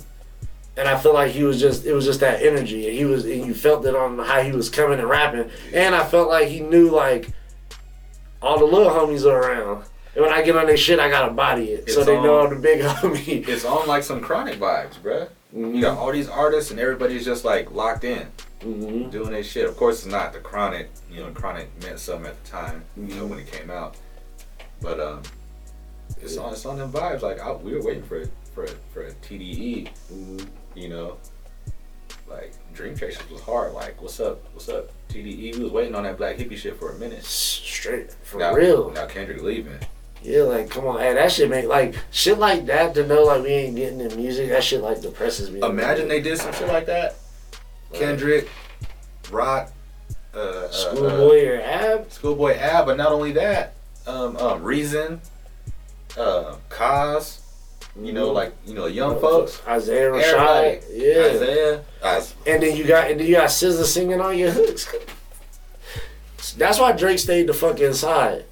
and 0.76 0.88
I 0.88 0.98
feel 0.98 1.12
like 1.12 1.32
he 1.32 1.42
was 1.42 1.60
just, 1.60 1.84
it 1.84 1.92
was 1.92 2.04
just 2.04 2.20
that 2.20 2.42
energy. 2.42 2.88
And 2.88 2.96
he 2.96 3.04
was, 3.04 3.24
and 3.24 3.44
you 3.44 3.54
felt 3.54 3.84
it 3.84 3.94
on 3.94 4.18
how 4.18 4.42
he 4.42 4.52
was 4.52 4.68
coming 4.70 4.98
and 4.98 5.08
rapping. 5.08 5.50
And 5.74 5.94
I 5.94 6.04
felt 6.06 6.28
like 6.28 6.48
he 6.48 6.60
knew, 6.60 6.88
like, 6.90 7.30
all 8.42 8.59
the 8.59 8.64
little 8.64 8.90
homies 8.90 9.24
are 9.24 9.38
around. 9.38 9.85
And 10.14 10.24
when 10.24 10.33
I 10.33 10.42
get 10.42 10.57
on 10.57 10.66
their 10.66 10.77
shit, 10.77 10.98
I 10.98 11.09
gotta 11.09 11.33
body 11.33 11.70
it. 11.70 11.90
so 11.90 11.98
It's 12.01 12.07
they 12.07 12.20
know 12.20 12.40
I'm 12.40 12.55
the 12.55 12.61
big 12.61 12.81
homie. 12.83 13.46
It's 13.46 13.64
on 13.64 13.87
like 13.87 14.03
some 14.03 14.20
chronic 14.20 14.59
vibes, 14.59 14.94
bruh. 15.01 15.29
Mm-hmm. 15.55 15.74
You 15.77 15.81
got 15.81 15.96
all 15.98 16.12
these 16.12 16.29
artists 16.29 16.70
and 16.70 16.79
everybody's 16.81 17.24
just 17.24 17.44
like 17.44 17.70
locked 17.72 18.05
in, 18.05 18.27
hmm 18.62 19.09
doing 19.11 19.31
their 19.31 19.44
shit. 19.44 19.66
Of 19.68 19.77
course, 19.77 19.98
it's 20.05 20.07
not 20.12 20.33
the 20.33 20.40
chronic. 20.40 20.90
You 21.11 21.20
know, 21.20 21.31
chronic 21.31 21.68
meant 21.83 21.98
something 22.01 22.27
at 22.27 22.42
the 22.44 22.51
time. 22.51 22.85
You 22.96 23.14
know 23.14 23.27
when 23.27 23.38
it 23.38 23.51
came 23.51 23.70
out, 23.70 23.96
but 24.83 25.01
um, 25.01 25.22
it's 26.20 26.37
on 26.37 26.53
it's 26.53 26.66
on 26.66 26.79
them 26.79 26.92
vibes. 26.92 27.22
Like 27.22 27.40
I, 27.40 27.53
we 27.53 27.72
were 27.74 27.83
waiting 27.83 28.03
for 28.03 28.24
for 28.55 28.66
for 28.92 29.05
a 29.07 29.12
TDE. 29.12 29.88
hmm 30.09 30.38
You 30.74 30.88
know, 30.88 31.16
like 32.28 32.52
Dream 32.74 32.96
Chasers 32.96 33.28
was 33.30 33.40
hard. 33.40 33.72
Like 33.72 34.00
what's 34.00 34.20
up? 34.20 34.42
What's 34.52 34.68
up? 34.68 34.90
TDE. 35.08 35.56
We 35.56 35.62
was 35.64 35.72
waiting 35.72 35.94
on 35.94 36.04
that 36.04 36.18
black 36.18 36.36
hippie 36.36 36.56
shit 36.56 36.78
for 36.78 36.92
a 36.92 36.98
minute. 36.98 37.24
Straight, 37.24 38.12
for 38.22 38.38
now, 38.38 38.52
real. 38.54 38.90
Now 38.90 39.06
Kendrick 39.06 39.42
leaving. 39.42 39.78
Yeah, 40.22 40.42
like 40.42 40.68
come 40.68 40.86
on, 40.86 40.98
hey, 40.98 41.14
that 41.14 41.30
shit 41.30 41.48
make 41.48 41.66
like 41.66 41.94
shit 42.10 42.38
like 42.38 42.66
that 42.66 42.94
to 42.94 43.06
know 43.06 43.24
like 43.24 43.42
we 43.42 43.50
ain't 43.50 43.76
getting 43.76 43.98
the 43.98 44.14
music. 44.16 44.48
That 44.50 44.64
shit 44.64 44.82
like 44.82 45.00
depresses 45.00 45.50
me. 45.50 45.60
Imagine 45.60 46.08
they 46.08 46.20
did 46.20 46.38
some 46.38 46.52
shit 46.52 46.68
like 46.68 46.86
that. 46.86 47.16
Kendrick, 47.92 48.48
Rock, 49.30 49.72
uh, 50.34 50.38
uh, 50.38 50.40
uh, 50.40 50.70
Schoolboy 50.70 51.48
or 51.48 51.60
Ab. 51.62 52.12
Schoolboy 52.12 52.56
Ab, 52.56 52.86
but 52.86 52.96
not 52.96 53.12
only 53.12 53.32
that, 53.32 53.74
um, 54.06 54.36
um, 54.36 54.62
Reason, 54.62 55.20
uh, 56.16 56.56
Cos, 56.68 57.40
you 58.00 58.12
know, 58.12 58.30
like 58.30 58.52
you 58.66 58.74
know, 58.74 58.87
young 58.87 59.20
folks, 59.20 59.61
Isaiah 59.66 60.11
Rashad. 60.11 60.82
Yeah. 60.92 61.34
Isaiah, 61.34 61.84
Is- 62.18 62.34
And 62.46 62.62
then 62.62 62.76
you 62.76 62.84
got 62.84 63.11
and 63.11 63.18
then 63.20 63.26
you 63.26 63.34
got 63.37 63.48
SZA 63.48 63.84
singing 63.84 64.20
on 64.20 64.38
your 64.38 64.50
hooks. 64.50 64.88
That's 66.56 66.78
why 66.78 66.92
Drake 66.92 67.18
stayed 67.18 67.46
the 67.48 67.54
fuck 67.54 67.80
inside. 67.80 68.44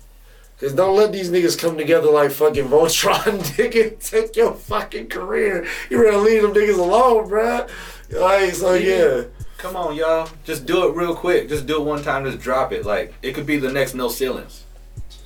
Cause 0.58 0.72
don't 0.72 0.96
let 0.96 1.12
these 1.12 1.30
niggas 1.30 1.58
come 1.58 1.76
together 1.76 2.10
like 2.10 2.30
fucking 2.30 2.64
Voltron, 2.68 3.20
nigga. 3.56 3.98
Take 4.00 4.36
your 4.36 4.54
fucking 4.54 5.08
career. 5.08 5.66
You 5.90 5.98
better 6.02 6.16
leave 6.16 6.42
them 6.42 6.54
niggas 6.54 6.78
alone, 6.78 7.28
bruh. 7.28 7.68
Like, 8.10 8.54
so 8.54 8.72
yeah. 8.74 9.24
Come 9.58 9.76
on, 9.76 9.94
y'all. 9.96 10.28
Just 10.44 10.64
do 10.64 10.88
it 10.88 10.94
real 10.96 11.14
quick. 11.14 11.48
Just 11.50 11.66
do 11.66 11.76
it 11.80 11.84
one 11.84 12.02
time. 12.02 12.24
Just 12.24 12.38
drop 12.40 12.72
it. 12.72 12.86
Like 12.86 13.12
it 13.22 13.34
could 13.34 13.44
be 13.46 13.58
the 13.58 13.70
next 13.70 13.94
No 13.94 14.08
Ceilings. 14.08 14.64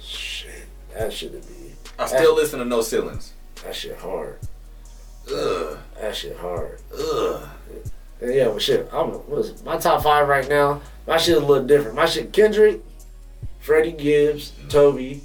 Shit, 0.03 0.67
that 0.95 1.13
should 1.13 1.33
be. 1.33 1.75
I 1.99 2.07
still 2.07 2.35
listen 2.35 2.59
to 2.59 2.65
No 2.65 2.81
Ceilings. 2.83 3.33
That 3.65 3.75
shit 3.75 3.97
hard. 3.99 4.39
Ugh. 5.33 5.79
That 6.01 6.17
shit 6.17 6.37
hard. 6.37 6.81
Ugh. 6.99 7.49
And 8.21 8.35
yeah, 8.35 8.49
but 8.49 8.61
shit, 8.63 8.89
I'm 8.93 9.09
what 9.11 9.39
is 9.41 9.49
it? 9.51 9.65
my 9.65 9.77
top 9.79 10.03
five 10.03 10.29
right 10.29 10.49
now. 10.49 10.81
My 11.07 11.17
shit 11.17 11.37
a 11.37 11.41
little 11.41 11.65
different. 11.65 11.97
My 11.97 12.07
shit 12.07 12.33
Kendrick, 12.33 12.81
Freddie 13.61 13.93
Gibbs, 13.93 14.53
Tobe, 14.69 15.21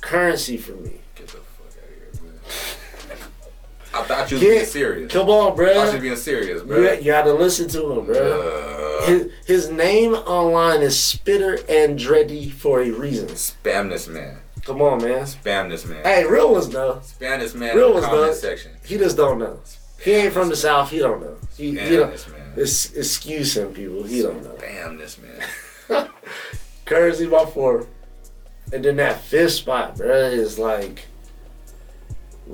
Curren$y 0.00 0.56
for 0.58 0.72
me. 0.72 1.00
Get 1.14 1.28
the 1.28 1.38
fuck 1.38 1.66
out 1.68 2.12
of 2.12 2.20
here, 2.20 2.30
man. 2.30 3.18
I 3.94 4.02
thought 4.04 4.30
you 4.30 4.36
was 4.36 4.44
being 4.46 4.64
serious. 4.64 5.12
Come 5.12 5.28
on, 5.30 5.56
bro. 5.56 5.70
I 5.70 5.74
thought 5.74 5.86
you 5.86 5.92
was 5.94 6.02
being 6.02 6.16
serious, 6.16 6.60
You, 6.62 6.66
bro. 6.68 6.92
you 6.92 7.04
gotta 7.04 7.32
listen 7.32 7.68
to 7.70 7.92
him, 7.92 8.06
bruh. 8.06 9.00
Uh, 9.02 9.06
His, 9.06 9.30
his 9.46 9.70
name 9.70 10.12
online 10.14 10.82
is 10.82 10.96
Spitta 10.98 11.64
Andretti 11.68 12.50
for 12.52 12.82
a 12.82 12.90
reason. 12.90 13.28
spam 13.28 13.88
this 13.90 14.06
man. 14.08 14.38
Come 14.70 14.82
on, 14.82 15.02
man. 15.02 15.22
Spam 15.24 15.68
this 15.68 15.84
man. 15.84 16.04
Hey, 16.04 16.24
real 16.24 16.52
ones 16.52 16.68
though. 16.68 17.00
Spam 17.02 17.40
this 17.40 17.54
man 17.54 17.76
Real 17.76 17.92
ones, 17.92 18.06
dog. 18.06 18.34
section. 18.34 18.70
He 18.84 18.98
just 18.98 19.16
don't 19.16 19.40
know. 19.40 19.58
He 20.00 20.12
ain't 20.12 20.32
from 20.32 20.48
the 20.48 20.54
south. 20.54 20.90
He 20.92 20.98
don't 21.00 21.20
know. 21.20 21.36
He, 21.56 21.72
Spam 21.72 21.88
he 21.88 21.96
don't. 21.96 22.10
this 22.12 22.28
man. 22.28 22.52
It's, 22.56 22.92
excuse 22.94 23.56
him, 23.56 23.74
people. 23.74 24.04
He 24.04 24.22
don't 24.22 24.44
know. 24.44 24.50
Spam 24.54 24.96
this 24.96 25.18
man. 25.18 26.08
Curren$y 26.84 27.26
by 27.26 27.46
four. 27.50 27.88
And 28.72 28.84
then 28.84 28.94
that 28.96 29.22
fifth 29.22 29.54
spot, 29.54 29.96
bro, 29.96 30.08
is 30.08 30.56
like 30.56 31.06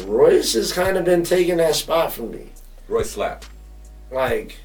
Royce 0.05 0.55
has 0.55 0.72
kind 0.72 0.96
of 0.96 1.05
been 1.05 1.22
taking 1.22 1.59
that 1.59 1.74
spot 1.74 2.14
from 2.14 2.31
me. 2.31 2.48
Royce 2.88 3.11
Slap. 3.11 3.44
Like, 4.11 4.57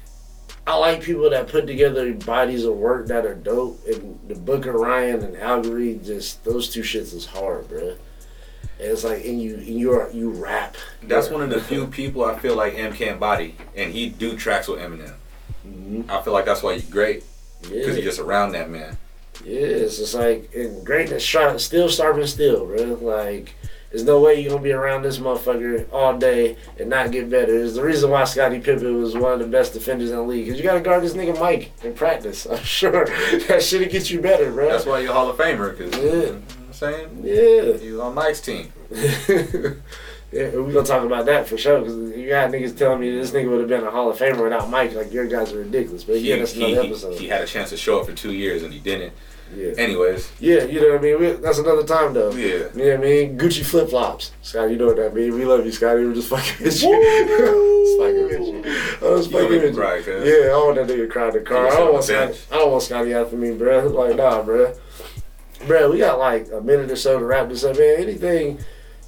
I 0.66 0.76
like 0.76 1.02
people 1.02 1.28
that 1.30 1.48
put 1.48 1.66
together 1.66 2.12
bodies 2.14 2.64
of 2.64 2.74
work 2.76 3.08
that 3.08 3.26
are 3.26 3.34
dope. 3.34 3.84
And 3.86 4.18
the 4.28 4.34
Book 4.36 4.66
of 4.66 4.74
Ryan 4.74 5.22
and 5.24 5.36
Allegory, 5.36 5.98
just 6.04 6.44
those 6.44 6.70
two 6.70 6.82
shits 6.82 7.12
is 7.14 7.26
hard, 7.26 7.68
bro. 7.68 7.88
And 7.88 8.90
it's 8.90 9.02
like, 9.04 9.24
and 9.24 9.40
you, 9.42 9.56
and 9.56 9.66
you 9.66 9.92
are, 9.92 10.08
you 10.12 10.30
rap. 10.30 10.76
That's 11.02 11.30
one 11.30 11.42
of 11.42 11.50
the 11.50 11.60
few 11.70 11.86
people 11.88 12.24
I 12.24 12.38
feel 12.38 12.56
like 12.56 12.74
Em 12.74 12.92
can't 12.92 13.18
body, 13.18 13.56
and 13.76 13.92
he 13.92 14.08
do 14.08 14.36
tracks 14.36 14.68
with 14.68 14.78
Eminem. 14.80 15.14
Mhm. 15.66 16.08
I 16.10 16.22
feel 16.22 16.32
like 16.32 16.44
that's 16.44 16.62
why 16.62 16.74
he's 16.74 16.88
great 16.88 17.24
because 17.60 17.72
Yeah, 17.88 17.92
you're 17.94 18.02
just 18.02 18.18
around 18.20 18.52
that 18.52 18.70
man. 18.70 18.98
yeah. 19.44 19.60
It's 19.60 19.98
just 19.98 20.14
like, 20.14 20.50
and 20.54 20.84
greatness, 20.86 21.22
sharp, 21.22 21.58
still 21.60 21.88
starving 21.88 22.26
still, 22.26 22.66
bro. 22.66 22.82
Like, 23.00 23.54
there's 23.92 24.04
no 24.04 24.20
way 24.20 24.40
you're 24.40 24.50
gonna 24.50 24.62
be 24.62 24.72
around 24.72 25.02
this 25.02 25.18
motherfucker 25.18 25.86
all 25.92 26.16
day 26.16 26.56
and 26.80 26.88
not 26.90 27.12
get 27.12 27.28
better. 27.30 27.54
It's 27.62 27.74
the 27.74 27.82
reason 27.82 28.10
why 28.10 28.24
Scottie 28.24 28.58
Pippen 28.58 29.00
was 29.00 29.14
one 29.14 29.32
of 29.32 29.38
the 29.38 29.46
best 29.46 29.74
defenders 29.74 30.10
in 30.10 30.16
the 30.16 30.22
league. 30.22 30.48
Cause 30.48 30.56
you 30.56 30.62
gotta 30.64 30.80
guard 30.80 31.02
this 31.02 31.12
nigga 31.12 31.38
Mike 31.38 31.72
in 31.84 31.92
practice. 31.94 32.46
I'm 32.50 32.62
sure 32.64 33.04
that 33.06 33.62
shit'll 33.62 33.88
get 33.92 34.10
you 34.10 34.20
better, 34.20 34.50
bro. 34.50 34.70
That's 34.70 34.86
why 34.86 35.00
you're 35.00 35.12
Hall 35.12 35.28
of 35.30 35.36
Famer 35.36 35.76
because 35.76 35.94
Yeah. 35.96 36.02
you 36.02 36.10
know 36.10 36.32
what 36.32 36.42
I'm 36.66 36.72
saying 36.72 37.20
Yeah. 37.22 37.76
he 37.78 37.90
was 37.92 38.00
on 38.00 38.14
Mike's 38.14 38.40
team. 38.40 38.72
yeah, 40.32 40.48
we 40.56 40.72
gonna 40.72 40.86
talk 40.86 41.04
about 41.04 41.26
that 41.26 41.46
for 41.46 41.56
sure. 41.58 41.82
Cause 41.82 41.94
you 41.94 42.28
got 42.28 42.50
niggas 42.50 42.76
telling 42.76 43.00
me 43.00 43.10
this 43.10 43.30
nigga 43.32 43.50
would 43.50 43.60
have 43.60 43.68
been 43.68 43.84
a 43.84 43.90
Hall 43.90 44.10
of 44.10 44.18
Famer 44.18 44.42
without 44.42 44.70
Mike. 44.70 44.94
Like 44.94 45.12
your 45.12 45.26
guys 45.26 45.52
are 45.52 45.58
ridiculous. 45.58 46.04
But 46.04 46.16
He, 46.16 46.30
yeah, 46.30 46.36
that's 46.38 46.54
another 46.56 46.82
he- 46.82 46.88
episode. 46.88 47.18
he 47.18 47.28
had 47.28 47.42
a 47.42 47.46
chance 47.46 47.70
to 47.70 47.76
show 47.76 48.00
up 48.00 48.06
for 48.06 48.12
two 48.12 48.32
years 48.32 48.62
and 48.62 48.72
he 48.72 48.78
didn't. 48.80 49.12
Yeah. 49.54 49.72
Anyways, 49.76 50.32
Yeah, 50.40 50.62
you 50.64 50.80
know 50.80 50.92
what 50.92 51.00
I 51.00 51.02
mean. 51.02 51.20
We, 51.20 51.32
that's 51.32 51.58
another 51.58 51.84
time 51.84 52.14
though. 52.14 52.30
yeah. 52.32 52.46
You 52.74 52.84
know 52.84 52.84
what 52.90 52.94
I 52.94 52.96
mean? 53.02 53.38
Gucci 53.38 53.62
flip 53.62 53.90
flops. 53.90 54.32
Scottie, 54.40 54.72
you 54.72 54.78
know 54.78 54.86
what 54.86 54.96
that 54.96 55.14
means. 55.14 55.34
We 55.34 55.44
love 55.44 55.66
you, 55.66 55.72
Scottie. 55.72 56.04
We're 56.06 56.14
just 56.14 56.28
fucking 56.30 56.64
with 56.64 56.82
you. 56.82 56.88
fucking 57.98 58.24
with 58.24 58.66
you. 58.66 59.06
I 59.06 59.12
was 59.12 59.26
fucking 59.26 59.48
with 59.50 59.62
you. 59.64 59.72
cry. 59.74 59.98
Yeah, 59.98 60.52
I 60.52 60.56
want 60.56 60.76
that 60.76 60.88
nigga 60.88 61.10
cry 61.10 61.28
in 61.28 61.34
the 61.34 61.40
car. 61.40 61.66
I 61.66 61.76
don't 61.76 61.92
want 61.92 62.04
Scottie. 62.04 62.38
I 62.50 62.54
don't 62.56 62.70
want 62.70 62.82
Scottie 62.82 63.12
after 63.12 63.36
me, 63.36 63.50
bro. 63.52 63.88
Like, 63.88 64.16
nah, 64.16 64.40
bro. 64.42 64.72
Bro, 65.66 65.92
we 65.92 65.98
got 65.98 66.18
like 66.18 66.48
a 66.50 66.60
minute 66.62 66.90
or 66.90 66.96
so 66.96 67.18
to 67.18 67.24
wrap 67.24 67.48
this 67.50 67.62
up, 67.62 67.76
man. 67.78 67.96
Anything, 67.98 68.58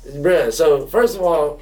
bruh. 0.06 0.52
So, 0.52 0.86
first 0.86 1.16
of 1.16 1.22
all, 1.22 1.60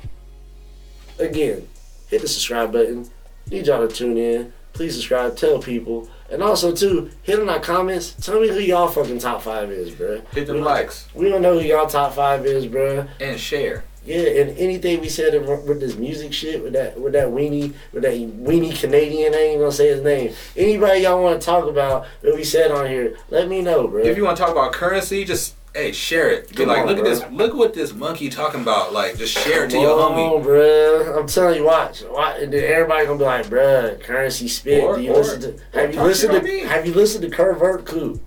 again, 1.18 1.68
hit 2.08 2.20
the 2.22 2.28
subscribe 2.28 2.72
button. 2.72 3.08
Need 3.50 3.66
y'all 3.66 3.86
to 3.86 3.94
tune 3.94 4.16
in. 4.16 4.52
Please 4.72 4.94
subscribe. 4.94 5.36
Tell 5.36 5.58
people. 5.58 6.08
And 6.30 6.42
also, 6.42 6.74
too, 6.74 7.10
hit 7.22 7.38
in 7.38 7.48
our 7.48 7.60
comments. 7.60 8.14
Tell 8.20 8.40
me 8.40 8.48
who 8.48 8.58
y'all 8.58 8.88
fucking 8.88 9.18
top 9.18 9.42
five 9.42 9.70
is, 9.70 9.90
bruh. 9.90 10.26
Hit 10.32 10.46
the 10.46 10.54
likes 10.54 11.06
We 11.14 11.28
don't 11.28 11.42
know 11.42 11.58
who 11.58 11.66
y'all 11.66 11.86
top 11.86 12.14
five 12.14 12.46
is, 12.46 12.66
bruh. 12.66 13.08
and 13.20 13.38
share. 13.38 13.84
Yeah, 14.04 14.40
and 14.40 14.58
anything 14.58 15.00
we 15.00 15.08
said 15.08 15.32
with 15.46 15.78
this 15.78 15.94
music 15.94 16.32
shit, 16.32 16.60
with 16.60 16.72
that, 16.72 17.00
with 17.00 17.12
that 17.12 17.28
weenie, 17.28 17.72
with 17.92 18.02
that 18.02 18.14
weenie 18.14 18.76
Canadian, 18.78 19.32
I 19.32 19.38
ain't 19.38 19.60
gonna 19.60 19.70
say 19.70 19.88
his 19.88 20.02
name. 20.02 20.34
Anybody 20.56 21.02
y'all 21.02 21.22
want 21.22 21.40
to 21.40 21.44
talk 21.44 21.68
about 21.68 22.06
that 22.22 22.34
we 22.34 22.42
said 22.42 22.72
on 22.72 22.88
here, 22.88 23.16
let 23.30 23.48
me 23.48 23.62
know, 23.62 23.86
bro. 23.86 24.02
If 24.02 24.16
you 24.16 24.24
want 24.24 24.36
to 24.38 24.42
talk 24.42 24.50
about 24.50 24.72
Curren$y, 24.72 25.22
just 25.22 25.54
hey 25.74 25.92
share 25.92 26.30
it. 26.30 26.54
Be 26.54 26.64
like, 26.64 26.78
on, 26.80 26.86
look 26.86 26.98
bro. 26.98 27.06
at 27.06 27.10
this. 27.10 27.30
Look 27.32 27.54
what 27.54 27.74
this 27.74 27.92
monkey 27.94 28.28
talking 28.28 28.60
about. 28.60 28.92
Like, 28.92 29.16
just 29.16 29.32
share 29.32 29.64
it 29.64 29.70
to 29.70 29.76
Come 29.76 29.82
your 29.84 29.98
homie. 29.98 30.36
on, 30.38 30.44
bruh. 30.44 31.18
I'm 31.20 31.26
telling 31.26 31.56
you, 31.56 31.64
watch. 31.64 32.02
watch 32.04 32.40
and 32.40 32.52
then 32.52 32.64
everybody 32.64 33.06
gonna 33.06 33.18
be 33.18 33.24
like, 33.24 33.46
bruh, 33.46 34.00
Curren$y 34.02 34.46
spit. 34.48 34.82
Or- 34.84 34.96
Do 34.96 35.02
you 35.02 35.12
or- 35.12 35.16
listen 35.18 35.40
to? 35.40 35.56
Have 35.78 35.94
you 35.94 36.02
listened 36.02 36.42
to? 36.44 36.66
Have 36.68 36.86
you 36.86 36.94
listened 36.94 37.22
to 37.22 37.30
Covert 37.30 37.84
Coup? 37.86 38.20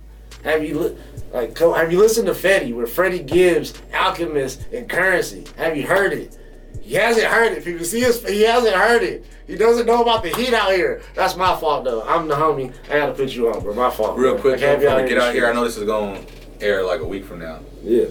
Have 0.44 0.62
you 0.64 0.78
li- 0.78 0.96
like? 1.32 1.54
co- 1.54 1.72
Have 1.74 1.92
you 1.92 1.98
listened 1.98 2.26
to 2.26 2.32
Fetti 2.34 2.74
with 2.74 2.92
Freddie 2.92 3.20
Gibbs, 3.20 3.74
Alchemist, 3.94 4.64
and 4.72 4.88
Curren$y? 4.88 5.44
Have 5.56 5.76
you 5.76 5.86
heard 5.86 6.12
it? 6.12 6.36
He 6.82 6.94
hasn't 6.94 7.26
heard 7.26 7.50
it. 7.52 7.64
People 7.64 7.84
see 7.84 8.00
his. 8.00 8.24
He 8.28 8.42
hasn't 8.42 8.74
heard 8.76 9.02
it. 9.02 9.24
He 9.48 9.56
doesn't 9.56 9.86
know 9.86 10.02
about 10.02 10.22
the 10.22 10.28
heat 10.30 10.52
out 10.54 10.70
here. 10.72 11.02
That's 11.14 11.36
my 11.36 11.56
fault 11.56 11.84
though. 11.84 12.02
I'm 12.02 12.28
the 12.28 12.34
homie. 12.36 12.72
I 12.88 12.98
gotta 12.98 13.12
put 13.12 13.30
you 13.30 13.52
on, 13.52 13.60
bro. 13.60 13.74
My 13.74 13.90
fault. 13.90 14.16
Real 14.18 14.32
bro. 14.34 14.40
quick, 14.40 14.56
I 14.56 14.58
can't 14.60 14.80
be 14.80 14.86
before 14.86 15.02
we 15.02 15.08
get 15.08 15.18
out 15.18 15.34
here. 15.34 15.46
I 15.48 15.52
know 15.52 15.64
this 15.64 15.76
is 15.76 15.84
going 15.84 16.24
air 16.60 16.84
like 16.84 17.00
a 17.00 17.04
week 17.06 17.24
from 17.24 17.38
now. 17.40 17.60
Yeah. 17.82 18.06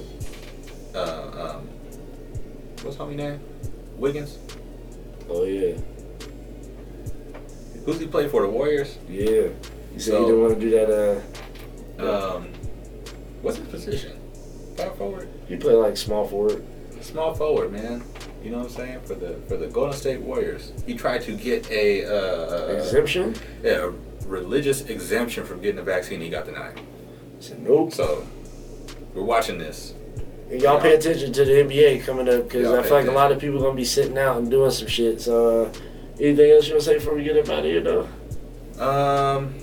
Uh, 0.94 1.56
um, 1.58 1.68
what's 2.84 2.98
homie 2.98 3.16
name? 3.16 3.40
Wiggins. 3.98 4.38
Oh 5.30 5.44
yeah. 5.46 5.76
Who's 7.86 8.00
he 8.00 8.08
play 8.08 8.28
for? 8.28 8.42
The 8.42 8.48
Warriors. 8.50 8.98
Yeah. 9.10 9.26
You 9.26 9.52
said 9.98 10.02
So- 10.02 10.20
you 10.22 10.26
didn't 10.28 10.42
want 10.42 10.54
to 10.56 10.60
do 10.60 10.70
that. 10.72 10.90
Uh, 12.00 12.36
Um, 12.36 12.48
what's 13.42 13.58
his 13.58 13.68
position? 13.68 14.20
Power 14.76 14.92
forward. 14.96 15.30
you 15.48 15.58
play 15.58 15.74
like 15.74 15.96
small 15.96 16.28
forward. 16.28 16.64
Small 17.02 17.34
forward, 17.34 17.72
man. 17.72 18.04
You 18.44 18.52
know 18.52 18.58
what 18.58 18.66
I'm 18.68 18.72
saying? 18.74 19.00
For 19.06 19.16
the 19.16 19.36
for 19.48 19.56
the 19.58 19.68
Golden 19.68 19.94
State 19.94 20.20
Warriors, 20.22 20.74
he 20.86 20.96
tried 20.96 21.22
to 21.22 21.32
get 21.32 21.70
a 21.72 22.04
uh, 22.06 22.68
Exemption. 22.78 23.36
yeah, 23.64 23.86
a 23.90 23.92
religious 24.28 24.82
exemption 24.90 25.46
from 25.46 25.62
getting 25.62 25.78
the 25.78 25.84
vaccine. 25.84 26.20
He 26.20 26.30
got 26.30 26.46
denied. 26.46 26.78
I 26.78 27.42
said 27.42 27.60
nope. 27.62 27.94
So 27.94 28.26
we're 29.16 29.24
watching 29.24 29.58
this. 29.58 29.94
And 30.52 30.62
y'all 30.62 30.80
pay 30.80 30.94
attention 30.94 31.34
to 31.34 31.44
the 31.46 31.52
NBA 31.54 32.06
coming 32.06 32.30
up 32.30 32.44
because 32.44 32.72
I 32.72 32.84
feel 32.84 32.98
like 32.98 33.08
a 33.08 33.12
lot 33.12 33.32
of 33.32 33.40
people 33.40 33.60
gonna 33.60 33.74
be 33.74 33.86
sitting 33.86 34.18
out 34.18 34.38
and 34.38 34.52
doing 34.52 34.70
some 34.70 34.88
shit. 34.88 35.20
So, 35.22 35.66
uh, 35.66 35.74
anything 36.20 36.52
else 36.52 36.68
you 36.68 36.74
wanna 36.74 36.84
say 36.84 36.94
before 36.96 37.16
we 37.16 37.24
get 37.24 37.36
up 37.38 37.50
out 37.50 37.60
of 37.60 37.66
here, 37.66 37.82
though? 37.82 38.08
Um, 38.84 39.56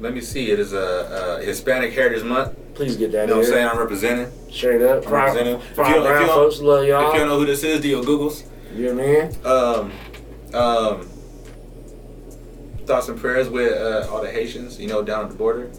let 0.00 0.14
me 0.14 0.20
see. 0.20 0.50
It 0.50 0.60
is 0.60 0.72
a, 0.72 1.38
a 1.40 1.44
Hispanic 1.44 1.92
Heritage 1.94 2.22
Month. 2.22 2.56
Please 2.74 2.96
get 2.96 3.12
that. 3.12 3.22
You 3.22 3.26
know 3.28 3.36
what 3.38 3.46
I'm 3.46 3.52
saying? 3.52 3.66
I'm 3.68 3.78
representing. 3.78 4.32
Straight 4.50 4.82
up. 4.82 5.06
I'm 5.06 5.12
representing. 5.12 5.54
If 5.56 5.76
you 5.78 5.84
don't- 5.84 6.06
if 6.14 6.20
you 6.20 6.26
folks, 6.26 6.60
love 6.60 6.82
If 6.82 6.86
you 6.88 6.92
don't 6.92 7.28
know 7.28 7.38
who 7.38 7.46
this 7.46 7.64
is, 7.64 7.80
do 7.80 7.88
your 7.88 8.02
Googles. 8.04 8.44
You 8.74 8.94
know 8.94 9.02
what 9.02 9.04
I 9.04 9.76
mean? 9.78 9.90
Um, 10.54 11.00
um, 11.00 11.08
thoughts 12.86 13.08
and 13.08 13.18
prayers 13.18 13.48
with 13.48 13.72
uh, 13.72 14.08
all 14.10 14.22
the 14.22 14.30
Haitians, 14.30 14.80
you 14.80 14.88
know, 14.88 15.02
down 15.02 15.24
at 15.24 15.30
the 15.30 15.36
border. 15.36 15.70